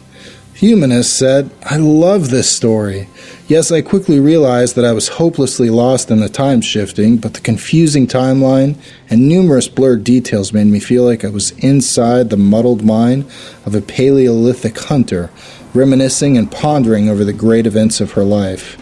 Humanist 0.53 1.17
said, 1.17 1.49
I 1.63 1.77
love 1.77 2.29
this 2.29 2.49
story. 2.49 3.07
Yes, 3.47 3.71
I 3.71 3.81
quickly 3.81 4.19
realized 4.19 4.75
that 4.75 4.85
I 4.85 4.91
was 4.91 5.07
hopelessly 5.07 5.69
lost 5.69 6.11
in 6.11 6.19
the 6.19 6.29
time 6.29 6.61
shifting, 6.61 7.17
but 7.17 7.33
the 7.33 7.41
confusing 7.41 8.07
timeline 8.07 8.75
and 9.09 9.27
numerous 9.27 9.67
blurred 9.67 10.03
details 10.03 10.53
made 10.53 10.67
me 10.67 10.79
feel 10.79 11.03
like 11.03 11.23
I 11.23 11.29
was 11.29 11.51
inside 11.63 12.29
the 12.29 12.37
muddled 12.37 12.83
mind 12.83 13.25
of 13.65 13.73
a 13.73 13.81
Paleolithic 13.81 14.77
hunter, 14.77 15.31
reminiscing 15.73 16.37
and 16.37 16.51
pondering 16.51 17.09
over 17.09 17.23
the 17.23 17.33
great 17.33 17.65
events 17.65 18.01
of 18.01 18.11
her 18.13 18.23
life. 18.23 18.77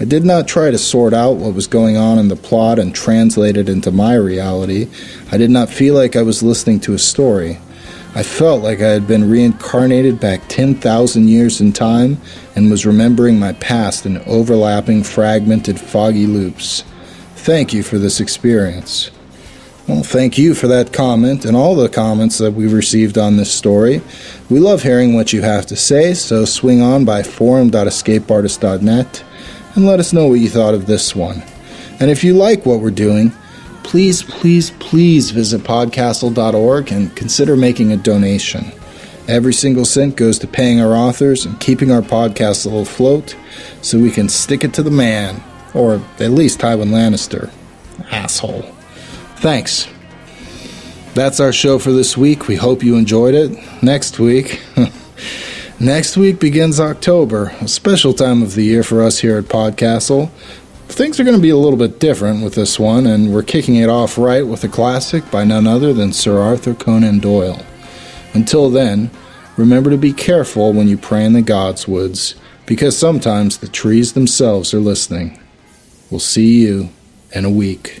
I 0.00 0.04
did 0.04 0.24
not 0.24 0.48
try 0.48 0.72
to 0.72 0.78
sort 0.78 1.14
out 1.14 1.36
what 1.36 1.54
was 1.54 1.68
going 1.68 1.96
on 1.96 2.18
in 2.18 2.28
the 2.28 2.36
plot 2.36 2.80
and 2.80 2.92
translate 2.94 3.56
it 3.56 3.68
into 3.68 3.92
my 3.92 4.14
reality. 4.14 4.88
I 5.30 5.38
did 5.38 5.50
not 5.50 5.70
feel 5.70 5.94
like 5.94 6.16
I 6.16 6.22
was 6.22 6.42
listening 6.42 6.80
to 6.80 6.94
a 6.94 6.98
story. 6.98 7.58
I 8.16 8.22
felt 8.22 8.62
like 8.62 8.80
I 8.80 8.88
had 8.88 9.06
been 9.06 9.30
reincarnated 9.30 10.20
back 10.20 10.42
10,000 10.48 11.28
years 11.28 11.60
in 11.60 11.72
time 11.72 12.20
and 12.56 12.70
was 12.70 12.86
remembering 12.86 13.38
my 13.38 13.52
past 13.54 14.04
in 14.04 14.18
overlapping, 14.26 15.02
fragmented, 15.02 15.80
foggy 15.80 16.26
loops. 16.26 16.82
Thank 17.36 17.72
you 17.72 17.82
for 17.82 17.98
this 17.98 18.20
experience. 18.20 19.10
Well, 19.86 20.02
thank 20.02 20.38
you 20.38 20.54
for 20.54 20.66
that 20.68 20.94
comment 20.94 21.44
and 21.44 21.54
all 21.54 21.74
the 21.74 21.90
comments 21.90 22.38
that 22.38 22.52
we've 22.52 22.72
received 22.72 23.18
on 23.18 23.36
this 23.36 23.52
story. 23.52 24.00
We 24.48 24.58
love 24.58 24.82
hearing 24.82 25.14
what 25.14 25.34
you 25.34 25.42
have 25.42 25.66
to 25.66 25.76
say, 25.76 26.14
so 26.14 26.46
swing 26.46 26.80
on 26.80 27.04
by 27.04 27.22
forum.escapeartist.net 27.22 29.24
and 29.74 29.86
let 29.86 30.00
us 30.00 30.14
know 30.14 30.28
what 30.28 30.40
you 30.40 30.48
thought 30.48 30.72
of 30.72 30.86
this 30.86 31.14
one. 31.14 31.42
And 32.00 32.10
if 32.10 32.24
you 32.24 32.32
like 32.32 32.64
what 32.64 32.80
we're 32.80 32.90
doing, 32.90 33.32
please, 33.82 34.22
please, 34.22 34.70
please 34.70 35.32
visit 35.32 35.60
podcastle.org 35.60 36.90
and 36.90 37.14
consider 37.14 37.54
making 37.54 37.92
a 37.92 37.98
donation. 37.98 38.72
Every 39.28 39.52
single 39.52 39.84
cent 39.84 40.16
goes 40.16 40.38
to 40.38 40.46
paying 40.46 40.80
our 40.80 40.94
authors 40.94 41.44
and 41.44 41.60
keeping 41.60 41.90
our 41.90 42.00
podcast 42.00 42.64
afloat 42.80 43.36
so 43.82 43.98
we 43.98 44.10
can 44.10 44.30
stick 44.30 44.64
it 44.64 44.72
to 44.74 44.82
the 44.82 44.90
man, 44.90 45.44
or 45.74 46.00
at 46.20 46.30
least 46.30 46.60
Tywin 46.60 46.88
Lannister. 46.88 47.50
Asshole. 48.10 48.64
Thanks. 49.44 49.86
That's 51.12 51.38
our 51.38 51.52
show 51.52 51.78
for 51.78 51.92
this 51.92 52.16
week. 52.16 52.48
We 52.48 52.56
hope 52.56 52.82
you 52.82 52.96
enjoyed 52.96 53.34
it. 53.34 53.82
Next 53.82 54.18
week. 54.18 54.62
Next 55.78 56.16
week 56.16 56.40
begins 56.40 56.80
October, 56.80 57.54
a 57.60 57.68
special 57.68 58.14
time 58.14 58.42
of 58.42 58.54
the 58.54 58.64
year 58.64 58.82
for 58.82 59.02
us 59.02 59.18
here 59.18 59.36
at 59.36 59.44
Podcastle. 59.44 60.30
Things 60.88 61.20
are 61.20 61.24
going 61.24 61.36
to 61.36 61.42
be 61.42 61.50
a 61.50 61.58
little 61.58 61.78
bit 61.78 62.00
different 62.00 62.42
with 62.42 62.54
this 62.54 62.78
one, 62.78 63.06
and 63.06 63.34
we're 63.34 63.42
kicking 63.42 63.74
it 63.74 63.90
off 63.90 64.16
right 64.16 64.46
with 64.46 64.64
a 64.64 64.68
classic 64.68 65.30
by 65.30 65.44
none 65.44 65.66
other 65.66 65.92
than 65.92 66.14
Sir 66.14 66.40
Arthur 66.40 66.72
Conan 66.72 67.18
Doyle. 67.18 67.60
Until 68.32 68.70
then, 68.70 69.10
remember 69.58 69.90
to 69.90 69.98
be 69.98 70.14
careful 70.14 70.72
when 70.72 70.88
you 70.88 70.96
pray 70.96 71.22
in 71.22 71.34
the 71.34 71.42
God's 71.42 71.86
woods, 71.86 72.34
because 72.64 72.96
sometimes 72.96 73.58
the 73.58 73.68
trees 73.68 74.14
themselves 74.14 74.72
are 74.72 74.80
listening. 74.80 75.38
We'll 76.10 76.18
see 76.18 76.62
you 76.62 76.88
in 77.32 77.44
a 77.44 77.50
week. 77.50 78.00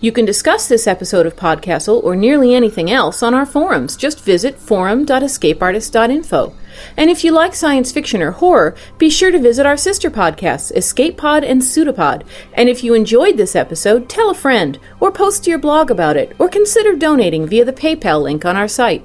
You 0.00 0.12
can 0.12 0.24
discuss 0.24 0.68
this 0.68 0.86
episode 0.86 1.26
of 1.26 1.34
Podcastle 1.34 2.04
or 2.04 2.14
nearly 2.14 2.54
anything 2.54 2.88
else 2.88 3.20
on 3.20 3.34
our 3.34 3.44
forums. 3.44 3.96
Just 3.96 4.24
visit 4.24 4.56
forum.escapeartist.info. 4.56 6.54
And 6.96 7.10
if 7.10 7.24
you 7.24 7.32
like 7.32 7.52
science 7.52 7.90
fiction 7.90 8.22
or 8.22 8.30
horror, 8.30 8.76
be 8.98 9.10
sure 9.10 9.32
to 9.32 9.40
visit 9.40 9.66
our 9.66 9.76
sister 9.76 10.08
podcasts, 10.08 10.70
Escape 10.76 11.16
Pod 11.16 11.42
and 11.42 11.60
Pseudopod. 11.60 12.22
And 12.52 12.68
if 12.68 12.84
you 12.84 12.94
enjoyed 12.94 13.36
this 13.36 13.56
episode, 13.56 14.08
tell 14.08 14.30
a 14.30 14.34
friend, 14.34 14.78
or 15.00 15.10
post 15.10 15.42
to 15.44 15.50
your 15.50 15.58
blog 15.58 15.90
about 15.90 16.16
it, 16.16 16.32
or 16.38 16.48
consider 16.48 16.94
donating 16.94 17.48
via 17.48 17.64
the 17.64 17.72
PayPal 17.72 18.22
link 18.22 18.44
on 18.44 18.56
our 18.56 18.68
site. 18.68 19.04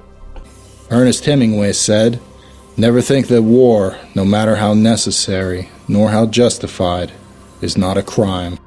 Ernest 0.92 1.24
Hemingway 1.24 1.72
said, 1.72 2.20
Never 2.76 3.00
think 3.02 3.26
that 3.26 3.42
war, 3.42 3.98
no 4.14 4.24
matter 4.24 4.54
how 4.54 4.74
necessary, 4.74 5.70
nor 5.88 6.10
how 6.10 6.26
justified, 6.26 7.10
is 7.60 7.76
not 7.76 7.98
a 7.98 8.02
crime. 8.04 8.60